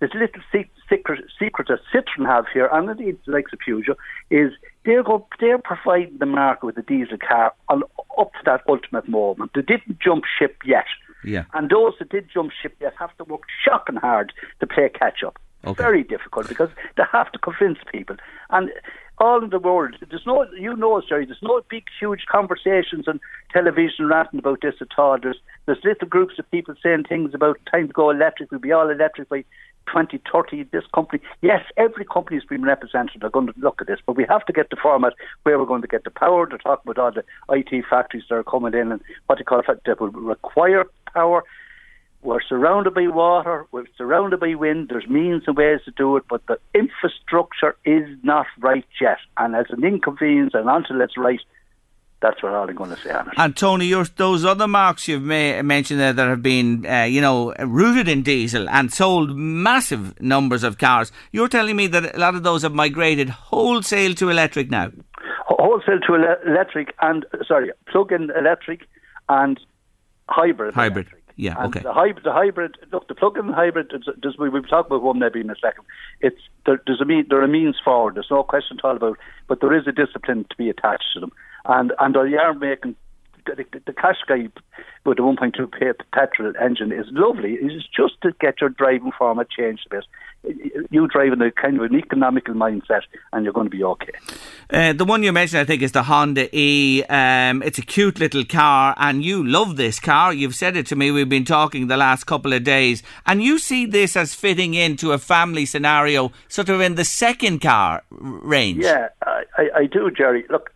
[0.00, 3.96] this little se- secret, secret that Citroen have here, and indeed the likes of Peugeot,
[4.30, 4.52] is
[4.84, 7.82] they're go, they're providing the market with a diesel car on,
[8.18, 9.52] up to that ultimate moment.
[9.54, 10.86] They didn't jump ship yet.
[11.24, 11.44] Yeah.
[11.54, 15.22] And those that did jump ship yet have to work shocking hard to play catch
[15.24, 15.38] up.
[15.64, 15.82] Okay.
[15.82, 18.16] Very difficult because they have to convince people.
[18.50, 18.70] And
[19.22, 19.96] all in the world.
[20.08, 21.26] There's no, you know, Jerry.
[21.26, 23.20] There's no big, huge conversations on
[23.52, 25.18] television ranting about this at all.
[25.20, 28.50] There's there's little groups of people saying things about time to go electric.
[28.50, 29.44] We'll be all electric by
[29.86, 30.64] 2030.
[30.64, 33.20] This company, yes, every company has been represented.
[33.20, 35.12] They're going to look at this, but we have to get the format
[35.44, 36.48] where we're going to get the power.
[36.48, 39.62] They're talking about all the IT factories that are coming in and what they call
[39.66, 40.84] that will require
[41.14, 41.44] power.
[42.22, 46.24] We're surrounded by water, we're surrounded by wind, there's means and ways to do it,
[46.30, 49.18] but the infrastructure is not right yet.
[49.36, 51.40] And as an inconvenience, and until it's right,
[52.20, 53.34] that's what I'm going to say on it.
[53.36, 57.20] And Tony, your, those other marks you've ma- mentioned there that have been, uh, you
[57.20, 62.18] know, rooted in diesel and sold massive numbers of cars, you're telling me that a
[62.20, 64.92] lot of those have migrated wholesale to electric now?
[65.46, 68.86] Wholesale to ele- electric and, sorry, plug-in electric
[69.28, 69.58] and
[70.28, 70.74] hybrid.
[70.74, 71.06] Hybrid.
[71.06, 71.21] Electric.
[71.36, 71.82] Yeah, And okay.
[71.82, 72.76] The hybrid, the hybrid.
[72.92, 73.92] Look, the plug-in hybrid.
[73.92, 75.84] It's, we will talk about one maybe in a second.
[76.20, 78.14] It's there, there's a mean, there are means forward.
[78.16, 79.18] There's no question at all about.
[79.48, 81.32] But there is a discipline to be attached to them,
[81.66, 82.96] and and they are making.
[83.46, 83.92] The, the,
[84.28, 84.48] guy
[85.04, 87.54] with the 1.2 petrol engine is lovely.
[87.60, 90.04] It's just to get your driving format changed a bit.
[90.90, 94.12] You drive in a kind of an economical mindset, and you're going to be okay.
[94.70, 97.04] Uh, the one you mentioned, I think, is the Honda E.
[97.04, 100.32] Um, it's a cute little car, and you love this car.
[100.32, 101.10] You've said it to me.
[101.12, 105.12] We've been talking the last couple of days, and you see this as fitting into
[105.12, 108.82] a family scenario, sort of in the second car range.
[108.82, 110.44] Yeah, I, I, do, Jerry.
[110.50, 110.72] Look,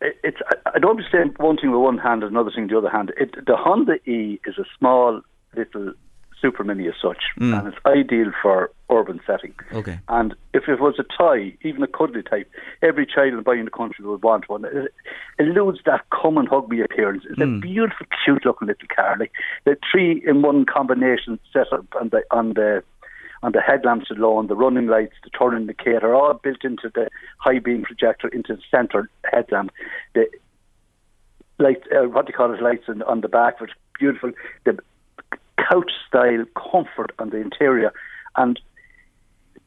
[0.00, 0.38] it's
[0.74, 3.12] I, don't saying one thing with one hand and another thing with the other hand.
[3.16, 5.20] It, the Honda E is a small
[5.56, 5.92] little
[6.40, 7.58] super mini as such, Mm.
[7.58, 9.54] and it's ideal for urban setting.
[9.72, 9.98] Okay.
[10.08, 12.50] And if it was a toy, even a cuddly type,
[12.82, 14.64] every child in the country would want one.
[14.66, 14.92] It
[15.38, 17.24] eludes that come and hug me appearance.
[17.28, 17.58] It's Mm.
[17.58, 19.16] a beautiful, cute looking little car.
[19.18, 19.32] Like
[19.64, 22.82] the three in one combination set up on the on the
[23.44, 27.58] on the headlamps alone, the running lights, the turn indicator, all built into the high
[27.58, 29.70] beam projector into the centre headlamp.
[30.14, 30.26] The
[31.58, 34.32] lights, uh, what do you call it, lights on, on the back, which is beautiful.
[34.64, 34.78] The
[35.58, 37.92] couch style comfort on the interior,
[38.34, 38.58] and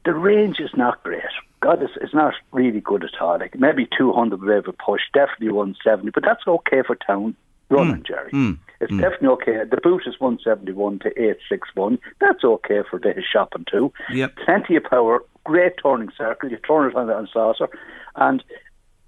[0.06, 1.22] the range is not great.
[1.60, 3.38] God, it's, it's not really good at all.
[3.38, 7.36] Like maybe 200 would have a push, definitely 170, but that's okay for town
[7.70, 8.32] running, Jerry.
[8.32, 8.58] Mm.
[8.80, 9.02] It's mm.
[9.02, 9.64] definitely okay.
[9.70, 12.00] The boot is 171 to 861.
[12.22, 13.92] That's okay for day shopping too.
[14.12, 14.36] Yep.
[14.46, 16.50] Plenty of power, great turning circle.
[16.50, 17.70] You turn it on on saucer.
[18.16, 18.44] And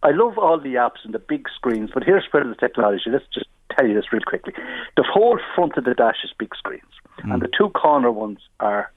[0.02, 3.10] I love all the apps and the big screens, but here's where the technology.
[3.12, 4.54] Let's just tell you this real quickly.
[4.96, 6.94] The whole front of the dash is big screens,
[7.24, 7.40] and mm.
[7.42, 8.92] the two corner ones are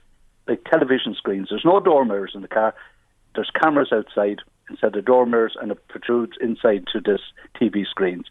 [0.47, 1.47] like television screens.
[1.49, 2.73] There's no door mirrors in the car.
[3.35, 7.21] There's cameras outside instead of door mirrors, and it protrudes inside to this
[7.59, 8.25] TV screens.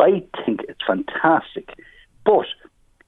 [0.00, 1.70] I think it's fantastic,
[2.24, 2.46] but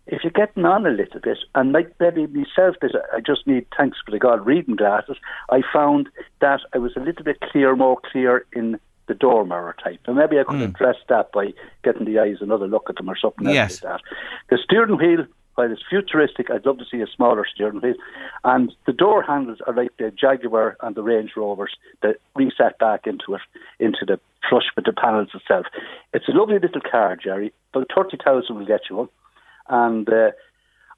[0.09, 3.67] if you're getting on a little bit, and like maybe myself, that I just need
[3.77, 5.19] thanks for the God reading glasses.
[5.51, 6.09] I found
[6.41, 10.17] that I was a little bit clear, more clear in the door mirror type, and
[10.17, 10.63] maybe I could hmm.
[10.63, 11.53] address that by
[11.85, 13.83] getting the eyes another look at them or something Yes.
[13.83, 14.01] like that.
[14.51, 15.27] The steering wheel,
[15.59, 17.95] while it's futuristic, I'd love to see a smaller steering wheel,
[18.45, 23.07] and the door handles are like the Jaguar and the Range Rovers that reset back
[23.07, 23.41] into it,
[23.81, 25.67] into the flush with the panels itself.
[26.15, 27.53] It's a lovely little car, Jerry.
[27.75, 29.09] About thirty thousand will get you one
[29.69, 30.31] and uh,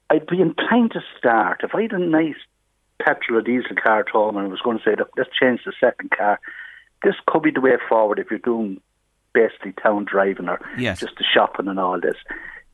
[0.09, 2.35] I'd be inclined to start if I had a nice
[2.99, 5.61] petrol or diesel car at home and I was going to say, look, let's change
[5.65, 6.39] the second car.
[7.03, 8.79] This could be the way forward if you're doing
[9.33, 10.99] basically town driving or Yes.
[10.99, 12.17] just the shopping and all this.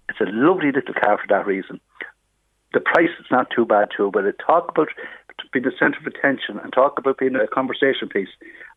[0.09, 1.79] It's a lovely little car for that reason.
[2.73, 4.89] The price is not too bad too, but it talk about
[5.51, 8.29] being the centre of attention and talk about being a conversation piece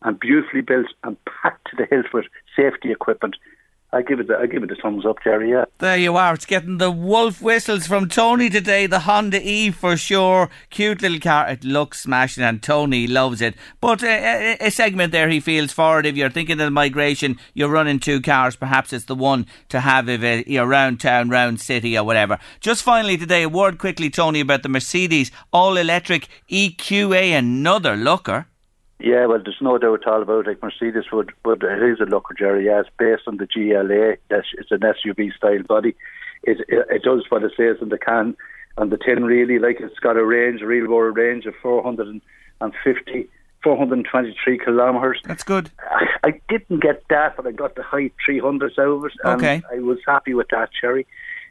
[0.03, 2.25] and beautifully built and packed to the hilt with
[2.55, 3.35] safety equipment.
[3.93, 5.51] I give it the, I give it the thumbs up, Jerry.
[5.51, 5.65] Yeah.
[5.79, 6.33] There you are.
[6.33, 8.87] It's getting the wolf whistles from Tony today.
[8.87, 10.49] The Honda E for sure.
[10.69, 11.49] Cute little car.
[11.49, 13.55] It looks smashing, and Tony loves it.
[13.81, 16.05] But uh, a, a segment there he feels for it.
[16.05, 18.55] If you're thinking of migration, you're running two cars.
[18.55, 22.39] Perhaps it's the one to have if uh, you're around town, round city, or whatever.
[22.61, 27.37] Just finally today, a word quickly, Tony, about the Mercedes all electric EQA.
[27.37, 28.47] Another looker.
[29.03, 30.61] Yeah, well, there's no doubt at all about it.
[30.61, 32.65] Mercedes would, would it is a looker, Jerry.
[32.65, 34.17] Yeah, it's based on the GLA.
[34.29, 35.95] It's an SUV style body.
[36.43, 38.35] It, it it does what it says in the can
[38.77, 39.23] on the tin.
[39.23, 43.29] Really, like it's got a range, a real world range of 450,
[43.63, 45.21] 423 kilometres.
[45.25, 45.71] That's good.
[45.89, 49.13] I, I didn't get that, but I got the high 300s over it.
[49.23, 49.61] and Okay.
[49.71, 51.05] I was happy with that, Jerry.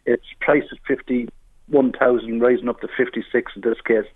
[0.07, 4.07] It's priced at 51,000, rising up to 56 in this case.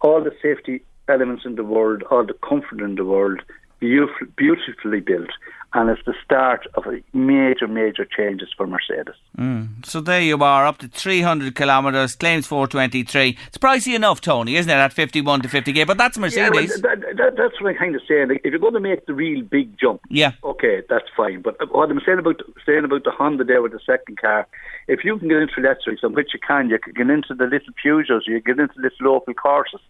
[0.00, 3.40] All the safety elements in the world, all the comfort in the world,
[3.80, 5.30] beautiful, beautifully built,
[5.72, 9.14] and it's the start of a major, major changes for Mercedes.
[9.38, 9.86] Mm.
[9.86, 13.38] So there you are, up to 300 kilometres, claims 423.
[13.46, 15.86] It's pricey enough, Tony, isn't it, at 51 to 50k?
[15.86, 16.70] But that's Mercedes.
[16.70, 18.28] Yeah, that, that, that's what I'm kind of saying.
[18.28, 21.40] Like, if you're going to make the real big jump, yeah, okay, that's fine.
[21.40, 24.48] But what I'm saying about saying about the Honda there with the second car,
[24.88, 27.44] if you can get into electrics, and which you can, you can get into the
[27.44, 29.80] little Peugeots, you get into little local courses.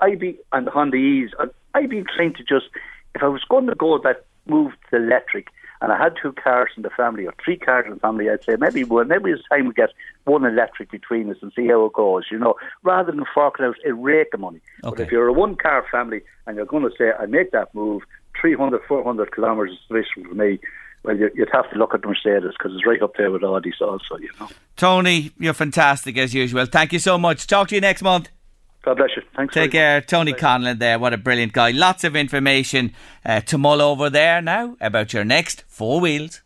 [0.00, 1.30] I'd be and the Honda E's.
[1.74, 2.66] I'd be inclined to just
[3.14, 5.48] if I was going to go that move to electric,
[5.80, 8.44] and I had two cars in the family or three cars in the family, I'd
[8.44, 9.90] say maybe well, maybe it's time we get
[10.24, 12.24] one electric between us and see how it goes.
[12.30, 14.60] You know, rather than forking out a rake of money.
[14.84, 14.96] Okay.
[14.96, 17.74] But if you're a one car family and you're going to say I make that
[17.74, 18.02] move,
[18.40, 20.58] 300, 400 kilometres is sufficient for me.
[21.04, 23.44] Well, you, you'd have to look at the Mercedes because it's right up there with
[23.44, 24.48] Audi's also, you know.
[24.76, 26.66] Tony, you're fantastic as usual.
[26.66, 27.46] Thank you so much.
[27.46, 28.30] Talk to you next month.
[28.82, 29.22] God bless you.
[29.36, 29.54] Thanks.
[29.54, 30.00] Take care.
[30.00, 30.98] Tony Conlon there.
[30.98, 31.72] What a brilliant guy.
[31.72, 32.92] Lots of information
[33.24, 36.42] uh, to mull over there now about your next four wheels.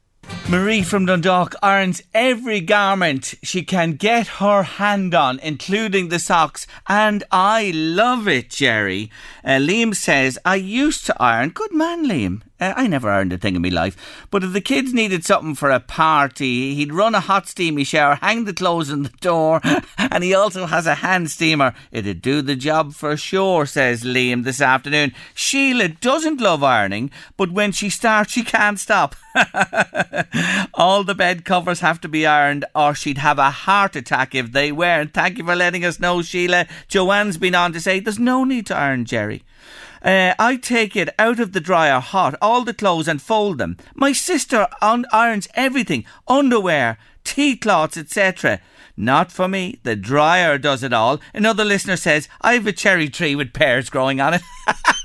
[0.49, 6.67] Marie from Dundalk irons every garment she can get her hand on, including the socks,
[6.89, 9.11] and I love it, Jerry.
[9.45, 11.51] Uh, Liam says, I used to iron.
[11.51, 12.43] Good man, Liam.
[12.63, 14.27] Uh, I never ironed a thing in my life.
[14.31, 18.15] But if the kids needed something for a party, he'd run a hot steamy shower,
[18.15, 19.61] hang the clothes in the door,
[19.99, 21.75] and he also has a hand steamer.
[21.91, 25.13] It'd do the job for sure, says Liam this afternoon.
[25.35, 29.17] Sheila doesn't love ironing, but when she starts, she can't stop.
[30.75, 34.53] All the bed covers have to be ironed, or she'd have a heart attack if
[34.53, 35.15] they weren't.
[35.15, 36.69] Thank you for letting us know, Sheila.
[36.87, 39.43] Joanne's been on to say there's no need to iron, Jerry.
[40.03, 43.77] Uh, I take it out of the dryer hot, all the clothes, and fold them.
[43.95, 48.61] My sister un- irons everything underwear, tea cloths, etc.
[48.97, 49.79] Not for me.
[49.85, 51.21] The dryer does it all.
[51.33, 54.43] Another listener says, I have a cherry tree with pears growing on it.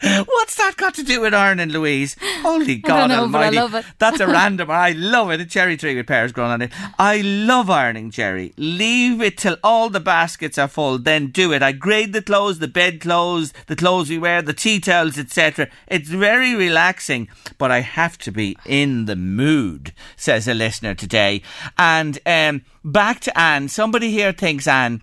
[0.24, 2.16] What's that got to do with ironing, Louise?
[2.40, 3.56] Holy God know, but I Almighty!
[3.56, 3.84] love it.
[3.98, 4.70] That's a random.
[4.70, 5.40] I love it.
[5.40, 6.72] A cherry tree with pears growing on it.
[6.98, 8.54] I love ironing, Jerry.
[8.56, 11.62] Leave it till all the baskets are full, then do it.
[11.62, 15.68] I grade the clothes, the bed clothes, the clothes we wear, the tea towels, etc.
[15.86, 17.28] It's very relaxing,
[17.58, 21.42] but I have to be in the mood, says a listener today.
[21.76, 23.68] And um, back to Anne.
[23.68, 25.02] Somebody here thinks Anne.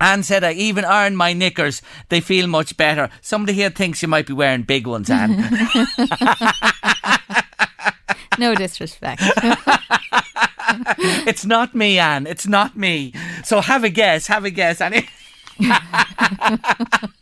[0.00, 1.82] Anne said, I even iron my knickers.
[2.08, 3.10] They feel much better.
[3.20, 5.44] Somebody here thinks you might be wearing big ones, Anne.
[8.38, 9.20] No disrespect.
[11.26, 12.26] it's not me, Anne.
[12.26, 13.12] It's not me.
[13.44, 14.28] So have a guess.
[14.28, 14.80] Have a guess.
[14.80, 15.06] Annie.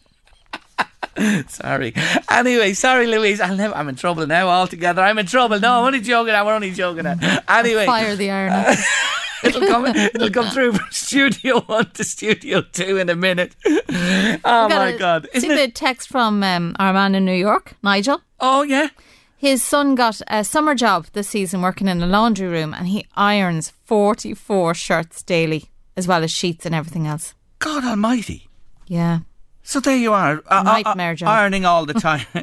[1.49, 1.95] sorry.
[2.31, 3.41] Anyway, sorry, Louise.
[3.41, 5.03] I'll never, I'm in trouble now altogether.
[5.03, 5.59] I'm in trouble.
[5.61, 6.35] No, I'm only joking.
[6.35, 7.07] I'm only joking.
[7.07, 8.77] Anyway, Fire the iron.
[9.45, 9.87] it'll come.
[9.87, 13.55] It'll come through from Studio One to Studio Two in a minute.
[13.67, 15.29] Oh my God!
[15.33, 15.57] See Isn't it?
[15.57, 18.21] the text from um, our man in New York, Nigel.
[18.41, 18.89] Oh yeah.
[19.37, 23.07] His son got a summer job this season working in a laundry room and he
[23.15, 27.35] irons 44 shirts daily, as well as sheets and everything else.
[27.61, 28.49] God Almighty.
[28.89, 29.21] Yeah.
[29.69, 31.29] So there you are, uh, uh, uh, job.
[31.29, 32.25] ironing all the time.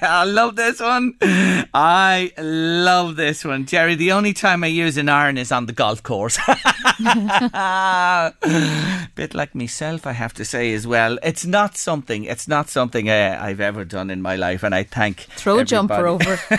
[0.00, 1.12] I love this one.
[1.20, 3.96] I love this one, Jerry.
[3.96, 6.38] The only time I use an iron is on the golf course.
[9.14, 11.18] Bit like myself, I have to say as well.
[11.22, 12.24] It's not something.
[12.24, 15.66] It's not something uh, I've ever done in my life, and I thank Throw a
[15.66, 16.40] jumper over.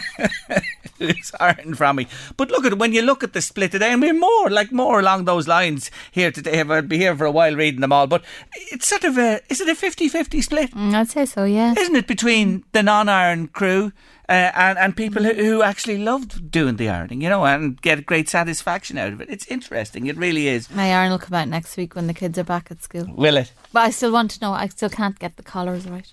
[1.00, 2.08] it's ironing from me.
[2.38, 5.00] But look at when you look at the split today, and we're more like more
[5.00, 6.62] along those lines here today.
[6.62, 8.24] I'll be here for a while reading them all, but
[8.72, 10.72] it's sort of a is it a 50-50 split?
[10.72, 11.74] Mm, I'd say so, yeah.
[11.78, 13.92] Isn't it between the non-iron crew
[14.28, 18.06] uh, and and people who, who actually love doing the ironing, you know, and get
[18.06, 19.30] great satisfaction out of it?
[19.30, 20.08] It's interesting.
[20.08, 20.70] It really is.
[20.70, 23.06] My iron will come out next week when the kids are back at school.
[23.16, 26.12] Will it But I still want to know, I still can't get the collars right.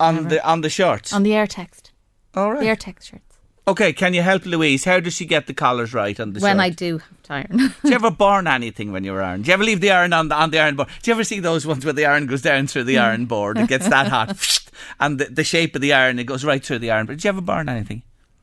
[0.00, 1.12] on the on the shorts?
[1.12, 1.92] On the air text.
[2.34, 2.60] All right.
[2.60, 3.31] The air text shirts.
[3.66, 4.84] Okay, can you help Louise?
[4.84, 6.60] How does she get the collars right on the when shirt?
[6.60, 7.56] I do have to iron.
[7.82, 9.42] Do you ever burn anything when you were ironing?
[9.42, 10.88] Do you ever leave the iron on the on the iron board?
[11.02, 13.58] Do you ever see those ones where the iron goes down through the iron board?
[13.58, 14.58] It gets that hot,
[15.00, 17.06] and the, the shape of the iron it goes right through the iron.
[17.06, 17.18] board.
[17.18, 18.02] did you ever burn anything?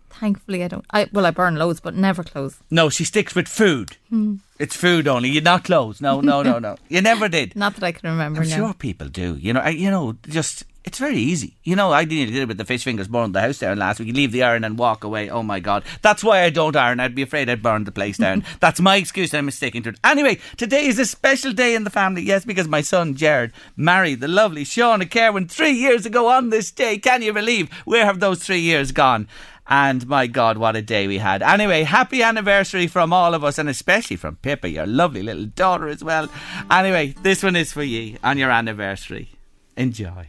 [0.09, 0.85] Thankfully, I don't.
[0.91, 2.57] I Well, I burn loads, but never clothes.
[2.69, 3.97] No, she sticks with food.
[4.09, 4.35] Hmm.
[4.57, 5.29] It's food only.
[5.29, 6.01] You're not clothes.
[6.01, 6.75] No, no, no, no.
[6.89, 7.55] You never did.
[7.55, 8.55] Not that I can remember I'm now.
[8.55, 9.35] sure people do.
[9.35, 11.55] You know, I, you know, just it's very easy.
[11.63, 14.07] You know, I did it with the fish fingers burned the house down last week.
[14.07, 15.29] You leave the iron and walk away.
[15.29, 16.99] Oh my god, that's why I don't iron.
[16.99, 18.43] I'd be afraid I'd burn the place down.
[18.59, 19.31] that's my excuse.
[19.31, 19.99] I'm sticking to it.
[20.03, 22.23] Anyway, today is a special day in the family.
[22.23, 26.71] Yes, because my son Jared married the lovely Shauna Kerwin three years ago on this
[26.71, 26.97] day.
[26.97, 29.27] Can you believe where have those three years gone?
[29.67, 31.43] And my God, what a day we had.
[31.43, 35.87] Anyway, happy anniversary from all of us, and especially from Pippa, your lovely little daughter
[35.87, 36.29] as well.
[36.71, 39.29] Anyway, this one is for you on your anniversary.
[39.77, 40.25] Enjoy.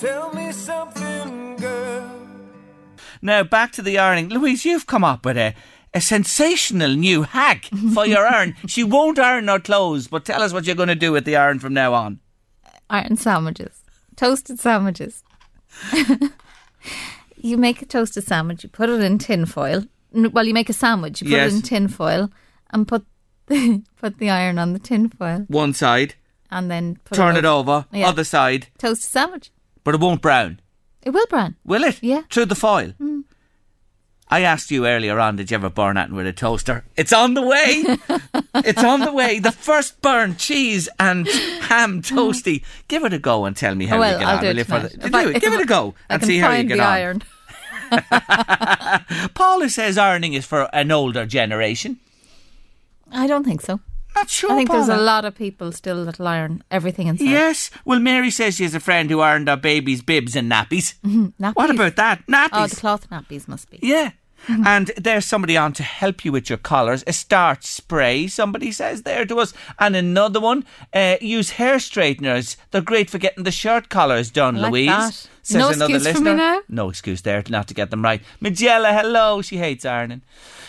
[0.00, 2.10] Tell me something, girl.
[3.22, 4.28] Now back to the ironing.
[4.30, 5.54] Louise, you've come up with a,
[5.92, 8.56] a sensational new hack for your iron.
[8.66, 11.36] She won't iron her clothes, but tell us what you're going to do with the
[11.36, 12.20] iron from now on.
[12.88, 13.82] Iron sandwiches,
[14.16, 15.22] toasted sandwiches.
[17.36, 19.84] you make a toasted sandwich, you put it in tin foil.
[20.14, 21.52] N- Well, you make a sandwich, you put Yes.
[21.52, 22.30] it in tin foil,
[22.70, 23.04] and put
[23.48, 26.14] the, put the iron on the tin foil, One side,
[26.50, 28.08] and then put turn it over, Yeah.
[28.08, 29.50] other side, Toasted sandwich.
[29.84, 30.60] But it won't brown.
[31.02, 31.56] It will brown.
[31.64, 31.98] Will it?
[32.02, 32.22] Yeah.
[32.30, 32.92] Through the foil.
[33.00, 33.24] Mm.
[34.32, 36.84] I asked you earlier on, did you ever burn anything with a toaster?
[36.96, 37.84] It's on the way.
[38.64, 39.40] it's on the way.
[39.40, 41.26] The first burn cheese and
[41.62, 42.62] ham toasty.
[42.86, 44.42] Give it a go and tell me how Oh, well, you get I'll on.
[44.44, 45.40] do it the- do I- it.
[45.42, 46.92] Give it a go and see how you get the on.
[46.92, 47.22] iron.
[49.34, 51.98] Paula says ironing is for an older generation.
[53.10, 53.80] I don't think so.
[54.14, 54.52] Not sure.
[54.52, 57.24] I think there's a lot of people still that'll iron everything inside.
[57.24, 57.70] Yes.
[57.84, 60.94] Well, Mary says she has a friend who ironed her baby's bibs and nappies.
[61.04, 61.54] Nappies.
[61.56, 62.26] What about that?
[62.26, 62.48] Nappies.
[62.52, 63.78] Oh, the cloth nappies must be.
[63.82, 64.10] Yeah.
[64.48, 67.04] and there's somebody on to help you with your collars.
[67.06, 69.52] A starch spray, somebody says there to us.
[69.78, 72.56] And another one, uh, use hair straighteners.
[72.70, 74.86] They're great for getting the shirt collars done, I like Louise.
[74.88, 75.28] that.
[75.42, 76.36] Says No another excuse for me listener.
[76.36, 76.60] now?
[76.68, 78.22] No excuse there not to get them right.
[78.42, 79.42] Magella, hello.
[79.42, 80.22] She hates ironing.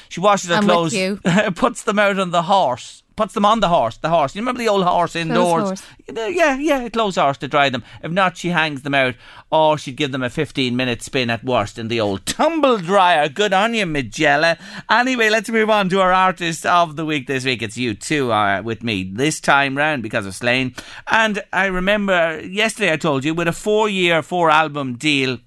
[0.09, 1.19] She washes her I'm clothes, you.
[1.55, 3.00] puts them out on the horse.
[3.15, 4.35] Puts them on the horse, the horse.
[4.35, 5.63] You remember the old horse indoors?
[5.63, 5.83] horse.
[6.07, 7.83] Yeah, yeah, a clothes horse to dry them.
[8.01, 9.15] If not, she hangs them out,
[9.51, 13.27] or she'd give them a 15 minute spin at worst in the old tumble dryer.
[13.27, 14.57] Good on you, Magella.
[14.89, 17.61] Anyway, let's move on to our artist of the week this week.
[17.61, 20.73] It's U2 uh, with me this time round because of Slane.
[21.07, 25.39] And I remember yesterday I told you with a four year, four album deal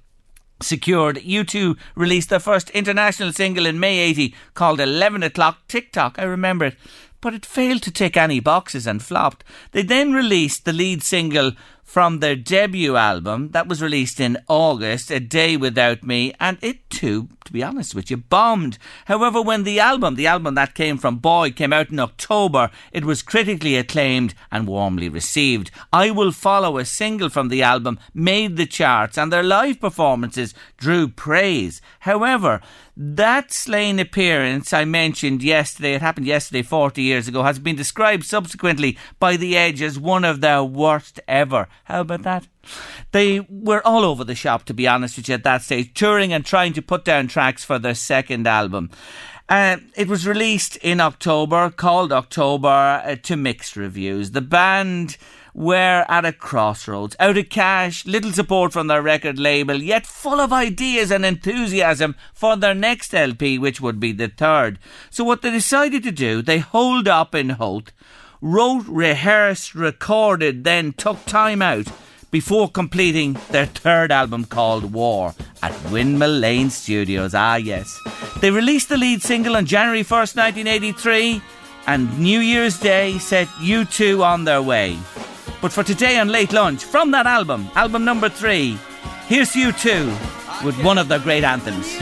[0.62, 1.16] secured.
[1.16, 6.16] U2 released their first international single in May 80 called 11 O'Clock Tick Tock.
[6.18, 6.76] I remember it.
[7.24, 9.44] But it failed to tick any boxes and flopped.
[9.72, 11.52] They then released the lead single
[11.84, 16.88] from their debut album that was released in August, A Day Without Me, and it
[16.90, 18.78] too, to be honest with you, bombed.
[19.04, 23.04] However, when the album, the album that came from Boy, came out in October, it
[23.04, 25.70] was critically acclaimed and warmly received.
[25.92, 30.54] I Will Follow, a single from the album, made the charts and their live performances
[30.78, 31.82] drew praise.
[32.00, 32.60] However,
[32.96, 38.24] that Slane appearance I mentioned yesterday, it happened yesterday, 40 years ago, has been described
[38.24, 41.66] subsequently by The Edge as one of their worst ever.
[41.84, 42.46] How about that?
[43.12, 46.32] They were all over the shop, to be honest with you, at that stage, touring
[46.32, 48.90] and trying to put down tracks for their second album.
[49.48, 54.30] Uh, it was released in October, called October, uh, to mixed reviews.
[54.30, 55.18] The band
[55.52, 60.40] were at a crossroads, out of cash, little support from their record label, yet full
[60.40, 64.78] of ideas and enthusiasm for their next LP, which would be the third.
[65.10, 67.92] So what they decided to do, they holed up in Howth,
[68.44, 71.86] wrote, rehearsed, recorded, then took time out
[72.30, 77.34] before completing their third album called War at Windmill Lane Studios.
[77.34, 77.98] Ah, yes.
[78.42, 81.40] They released the lead single on January 1st, 1983,
[81.86, 84.98] and New Year's Day set U2 on their way.
[85.62, 88.78] But for today on Late Lunch, from that album, album number three,
[89.26, 91.96] here's U2 with one of their great anthems.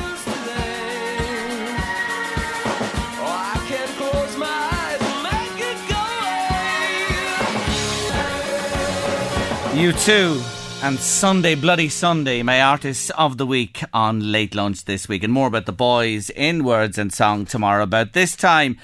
[9.73, 9.93] Away.
[9.93, 15.23] U2 and Sunday Bloody Sunday, my artists of the week on Late Lunch this week,
[15.23, 17.83] and more about the boys in words and song tomorrow.
[17.83, 18.79] About this time.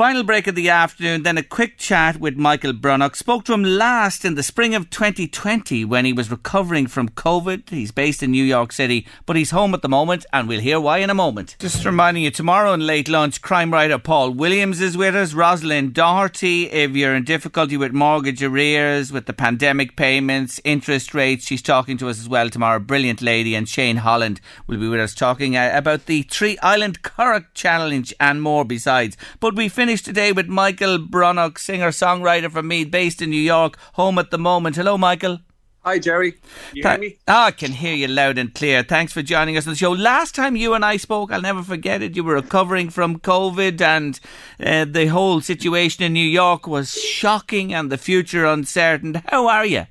[0.00, 3.14] Final break of the afternoon, then a quick chat with Michael Brunnock.
[3.14, 7.68] Spoke to him last in the spring of 2020 when he was recovering from COVID.
[7.68, 10.80] He's based in New York City, but he's home at the moment, and we'll hear
[10.80, 11.54] why in a moment.
[11.58, 15.92] Just reminding you, tomorrow in late lunch, crime writer Paul Williams is with us, Rosalind
[15.92, 16.70] Doherty.
[16.70, 21.98] If you're in difficulty with mortgage arrears, with the pandemic payments, interest rates, she's talking
[21.98, 22.78] to us as well tomorrow.
[22.78, 27.02] Brilliant lady, and Shane Holland will be with us talking uh, about the Three Island
[27.02, 29.18] Curragh Challenge and more besides.
[29.40, 33.76] But we finish today with Michael Brunnock, singer songwriter from Meath, based in New York,
[33.94, 34.76] home at the moment.
[34.76, 35.40] Hello, Michael.
[35.80, 36.34] Hi, Jerry.
[36.72, 37.18] You hear me?
[37.26, 38.84] Ah, I can hear you loud and clear.
[38.84, 39.90] Thanks for joining us on the show.
[39.90, 42.14] Last time you and I spoke, I'll never forget it.
[42.14, 44.20] You were recovering from COVID, and
[44.64, 49.22] uh, the whole situation in New York was shocking, and the future uncertain.
[49.26, 49.86] How are you?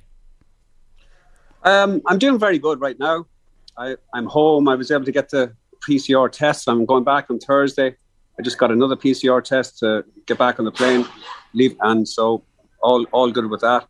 [1.64, 3.26] Um, I'm doing very good right now.
[3.76, 4.66] I, I'm home.
[4.68, 5.54] I was able to get the
[5.86, 6.68] PCR test.
[6.68, 7.96] I'm going back on Thursday.
[8.40, 11.04] I just got another PCR test to get back on the plane,
[11.52, 12.42] leave, and so
[12.82, 13.86] all all good with that.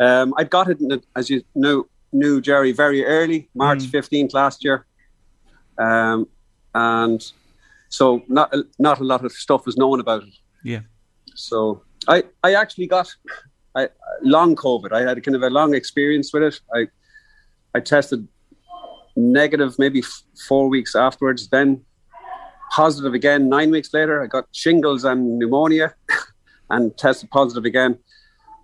[0.00, 0.78] Um, I got it,
[1.14, 3.90] as you know, knew Jerry very early, March Mm.
[3.92, 4.86] fifteenth last year,
[5.78, 6.26] um,
[6.74, 7.20] and
[7.90, 10.34] so not a- not a lot of stuff was known about it.
[10.64, 10.80] Yeah.
[11.36, 13.08] So I, I actually got
[13.76, 13.88] I,
[14.22, 14.90] long COVID.
[14.92, 16.60] I had kind of a long experience with it.
[16.74, 16.88] I
[17.72, 18.26] I tested
[19.16, 21.48] negative maybe f- four weeks afterwards.
[21.50, 21.84] Then
[22.74, 24.22] positive again nine weeks later.
[24.22, 25.94] I got shingles and pneumonia,
[26.70, 27.98] and tested positive again,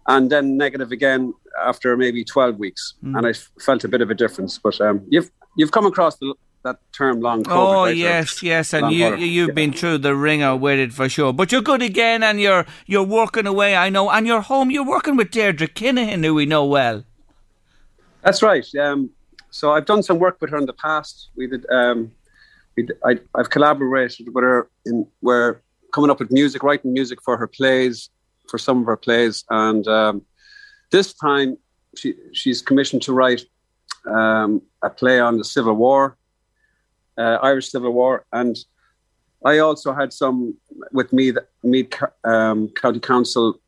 [0.09, 1.33] and then negative again
[1.63, 2.95] after maybe twelve weeks.
[3.05, 3.17] Mm.
[3.17, 4.59] And I f- felt a bit of a difference.
[4.59, 6.35] But um, you've you've come across the,
[6.65, 7.57] that term long COVID.
[7.57, 7.97] Oh right?
[7.97, 11.33] Yes, yes, and long you you've been through the wringer with it for sure.
[11.33, 13.77] But you're good again, and you're you're working away.
[13.77, 14.71] I know, and you're home.
[14.73, 17.05] You're working with Deirdre Kinahan, who we know well.
[18.23, 18.67] That's right.
[18.75, 19.11] Um,
[19.51, 21.31] so I've done some work with her in the past.
[21.37, 21.65] We did.
[21.71, 22.20] Um, we did,
[23.05, 25.61] I, I've collaborated with her in we're
[25.93, 28.11] coming up with music, writing music for her plays,
[28.49, 30.23] for some of her plays, and um,
[30.91, 31.57] this time
[31.97, 33.43] she she's commissioned to write
[34.07, 36.17] um, a play on the Civil War,
[37.19, 38.57] uh, Irish Civil War, and
[39.45, 40.55] I also had some
[40.93, 43.61] with me that Meath um, County Council.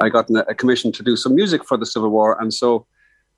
[0.00, 2.86] I got a commission to do some music for the Civil War, and so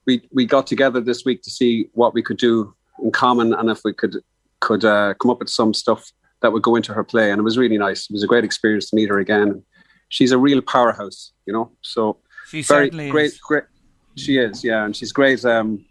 [0.06, 3.70] we we got together this week to see what we could do in common and
[3.70, 4.16] if we could
[4.64, 6.02] could uh, come up with some stuff
[6.40, 7.30] that would go into her play.
[7.30, 8.00] And it was really nice.
[8.10, 9.62] It was a great experience to meet her again.
[10.08, 11.66] She's a real powerhouse, you know.
[11.82, 13.38] So She very certainly great, is.
[13.38, 13.64] great.
[14.16, 15.84] She is, yeah, and she's great um,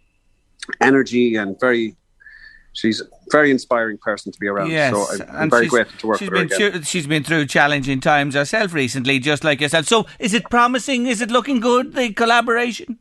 [0.82, 1.96] energy and very.
[2.76, 4.72] She's a very inspiring person to be around.
[4.72, 6.84] Yes, so I'm, I'm very grateful to work she's with her been again.
[6.84, 9.86] she's been through challenging times herself recently, just like yourself.
[9.86, 11.06] So, is it promising?
[11.06, 11.94] Is it looking good?
[11.94, 12.98] The collaboration.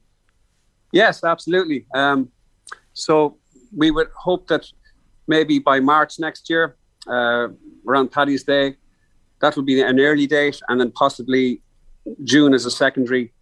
[0.92, 1.86] Yes, absolutely.
[1.94, 2.30] Um,
[2.92, 3.38] so
[3.74, 4.66] we would hope that
[5.26, 7.48] maybe by March next year, uh,
[7.86, 8.76] around Paddy's Day,
[9.40, 11.60] that would be an early date, and then possibly
[12.24, 13.32] June as a secondary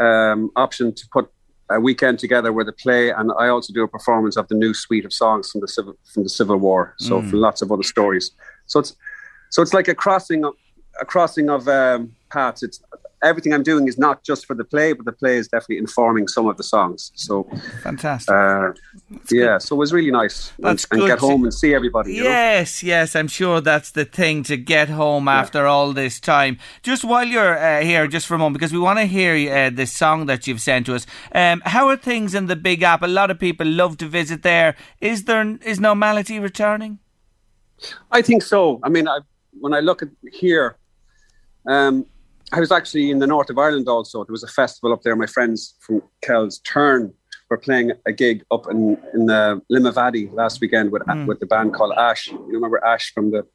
[0.00, 1.30] um, option to put
[1.70, 3.10] a weekend together with a play.
[3.10, 5.94] And I also do a performance of the new suite of songs from the civil
[6.12, 6.94] from the Civil War.
[6.98, 7.30] So Mm.
[7.30, 8.30] from lots of other stories.
[8.66, 8.96] So it's
[9.50, 10.54] so it's like a crossing of
[11.00, 12.62] a crossing of um, paths.
[12.62, 12.82] It's
[13.24, 16.28] everything I'm doing is not just for the play, but the play is definitely informing
[16.28, 17.10] some of the songs.
[17.14, 17.48] So
[17.82, 18.34] Fantastic.
[18.34, 18.72] uh,
[19.30, 22.14] yeah, so it was really nice and, That's and good get home and see everybody.
[22.14, 22.30] You know?
[22.30, 26.58] Yes, yes, I'm sure that's the thing to get home after all this time.
[26.82, 29.70] Just while you're uh, here, just for a moment, because we want to hear uh,
[29.70, 31.06] this song that you've sent to us.
[31.34, 33.02] Um, how are things in the Big App?
[33.02, 34.76] A lot of people love to visit there.
[35.00, 36.98] Is there is normality returning?
[38.10, 38.80] I think so.
[38.82, 39.18] I mean, I,
[39.60, 40.76] when I look at here,
[41.66, 42.06] um,
[42.52, 44.24] I was actually in the north of Ireland also.
[44.24, 45.16] There was a festival up there.
[45.16, 47.12] My friends from Kells Turn
[47.50, 51.26] were playing a gig up in in the Limavady last weekend with Mm.
[51.26, 52.28] with the band called Ash.
[52.28, 53.46] You remember Ash from the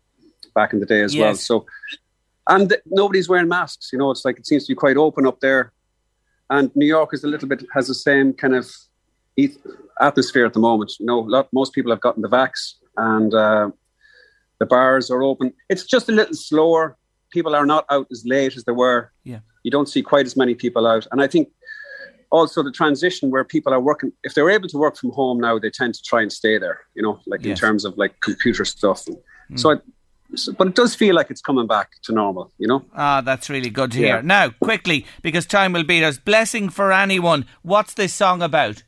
[0.55, 1.35] back in the day as well.
[1.35, 1.65] So,
[2.47, 3.89] and th- nobody's wearing masks.
[3.93, 5.71] You know, it's like it seems to be quite open up there.
[6.49, 8.65] And New York is a little bit has the same kind of
[9.37, 9.57] eth-
[10.01, 10.93] atmosphere at the moment.
[10.99, 13.69] You know, a lot, most people have gotten the vax, and uh,
[14.59, 15.53] the bars are open.
[15.69, 16.97] It's just a little slower.
[17.31, 19.11] People are not out as late as they were.
[19.23, 19.39] Yeah.
[19.63, 21.49] You don't see quite as many people out, and I think
[22.31, 24.11] also the transition where people are working.
[24.23, 26.81] If they're able to work from home now, they tend to try and stay there.
[26.95, 29.03] You know, like in terms of like computer stuff.
[29.05, 29.59] Mm.
[29.59, 29.75] So, I,
[30.35, 32.51] so, but it does feel like it's coming back to normal.
[32.57, 32.85] You know.
[32.95, 34.07] Ah, that's really good to Yeah.
[34.07, 34.21] hear.
[34.21, 36.17] Now, quickly, because time will beat us.
[36.17, 37.45] Blessing for anyone.
[37.63, 38.83] What's this song about?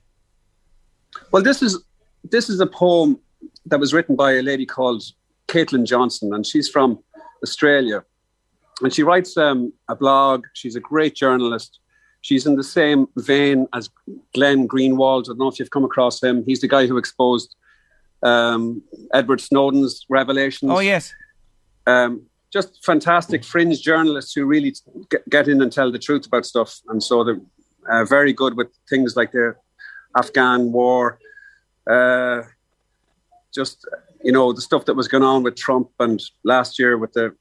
[1.31, 1.83] Well, this is
[2.23, 3.19] this is a poem
[3.65, 5.03] that was written by a lady called
[5.47, 6.99] Caitlin Johnstone, and she's from
[7.43, 8.03] Australia,
[8.81, 10.45] and she writes um, a blog.
[10.53, 11.79] She's a great journalist.
[12.21, 13.89] She's in the same vein as
[14.33, 15.25] Glenn Greenwald.
[15.25, 16.43] I don't know if you've come across him.
[16.45, 17.55] He's the guy who exposed
[18.23, 20.71] um, Edward Snowden's revelations.
[20.71, 21.13] Oh yes.
[21.87, 24.75] Um, just fantastic fringe journalists who really
[25.09, 26.79] get, get in and tell the truth about stuff.
[26.89, 27.41] And so they're
[27.89, 29.55] uh, very good with things like the
[30.15, 31.17] Afghan war,
[31.89, 32.41] uh,
[33.53, 33.87] just,
[34.23, 37.33] you know, the stuff that was going on with Trump and last year with the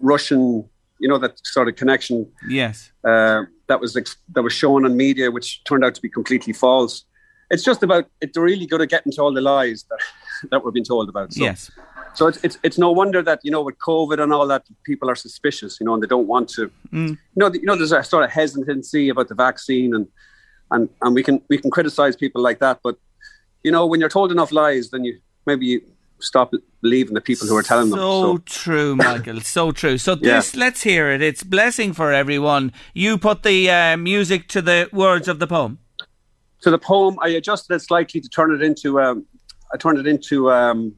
[0.00, 0.68] Russian,
[0.98, 2.90] you know, that sort of connection Yes.
[3.04, 6.52] uh, that was ex- that was shown on media, which turned out to be completely
[6.52, 7.04] false.
[7.50, 9.98] It's just about it's really good at getting to all the lies that
[10.50, 11.32] that we're being told about.
[11.32, 11.70] So, Yes.
[12.14, 15.10] So it's, it's it's no wonder that you know with COVID and all that people
[15.10, 16.70] are suspicious, you know, and they don't want to.
[16.92, 17.10] Mm.
[17.10, 20.06] You know, you know, there's a sort of hesitancy about the vaccine, and
[20.70, 22.96] and and we can we can criticize people like that, but
[23.64, 25.82] you know, when you're told enough lies, then you maybe you
[26.20, 26.52] stop
[26.82, 27.98] believing the people who are telling them.
[27.98, 29.40] So So true, Michael.
[29.40, 29.98] So true.
[29.98, 30.36] So Yeah.
[30.36, 31.22] this, let's hear it.
[31.22, 32.72] It's blessing for everyone.
[32.94, 35.78] You put the uh, music to the words of the poem.
[36.58, 39.26] So the poem, I adjusted it slightly to turn it into, um,
[39.72, 40.94] I turned it into um,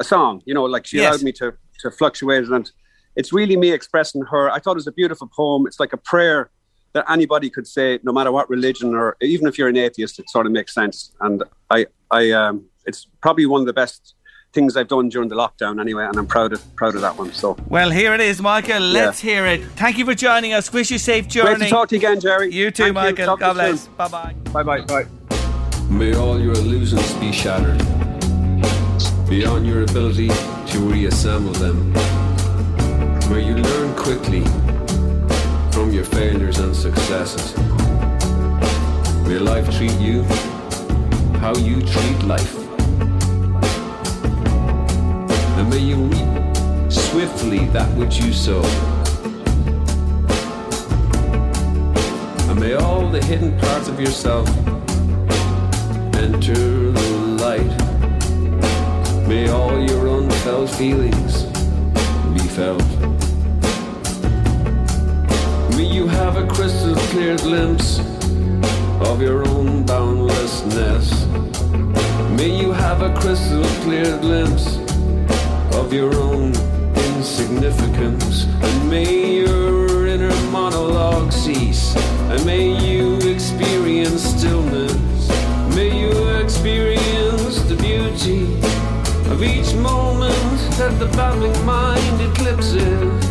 [0.00, 0.42] a song.
[0.44, 1.14] You know, like she Yes.
[1.14, 2.68] allowed me to to fluctuate, it, and
[3.14, 4.50] it's really me expressing her.
[4.50, 5.64] I thought it was a beautiful poem.
[5.68, 6.50] It's like a prayer
[6.94, 10.28] that anybody could say, no matter what religion, or even if you're an atheist, it
[10.28, 11.14] sort of makes sense.
[11.20, 14.14] And I, I, um, it's probably one of the best
[14.52, 17.32] things I've done during the lockdown, anyway, and I'm proud of proud of that one.
[17.32, 18.80] So Well, here it is, Michael.
[18.80, 19.62] Let's hear it.
[19.76, 20.72] Thank you for joining us.
[20.72, 21.56] Wish you safe journey.
[21.56, 22.52] great to talk to you again, Jerry.
[22.52, 23.26] You too, Thank Michael.
[23.26, 23.84] Talk to God you bless.
[23.84, 23.94] soon.
[23.94, 24.34] Bye bye.
[24.52, 24.80] Bye bye.
[24.82, 25.06] Bye.
[25.90, 27.78] May all your illusions be shattered
[29.28, 31.92] beyond your ability to reassemble them.
[33.30, 34.42] May you learn quickly
[35.72, 37.56] from your failures and successes.
[39.26, 40.22] May life treat you
[41.40, 42.57] how you treat life.
[45.68, 46.56] May you reap
[46.90, 48.62] swiftly that which you sow.
[52.48, 54.48] And may all the hidden parts of yourself
[56.16, 57.10] enter the
[57.44, 57.74] light.
[59.28, 61.44] May all your unfelt feelings
[62.32, 62.88] be felt.
[65.76, 67.98] May you have a crystal clear glimpse
[69.00, 71.26] of your own boundlessness.
[72.38, 74.77] May you have a crystal clear glimpse
[75.78, 76.52] of your own
[77.14, 78.44] insignificance.
[78.44, 81.94] And may your inner monologue cease.
[82.30, 85.28] And may you experience stillness.
[85.76, 88.54] May you experience the beauty
[89.30, 93.27] of each moment that the babbling mind eclipses.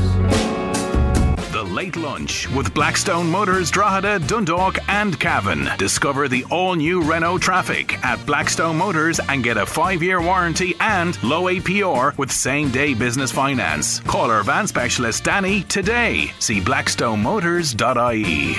[2.55, 5.69] With Blackstone Motors, Drogheda, Dundalk, and Cavan.
[5.77, 10.75] Discover the all new Renault Trafic at Blackstone Motors and get a five year warranty
[10.79, 13.99] and low APR with same day business finance.
[14.01, 16.31] Call our van specialist Danny today.
[16.39, 18.55] See blackstonemotors.ie.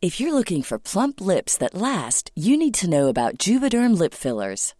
[0.00, 4.14] If you're looking for plump lips that last, you need to know about Juvederm lip
[4.14, 4.76] fillers.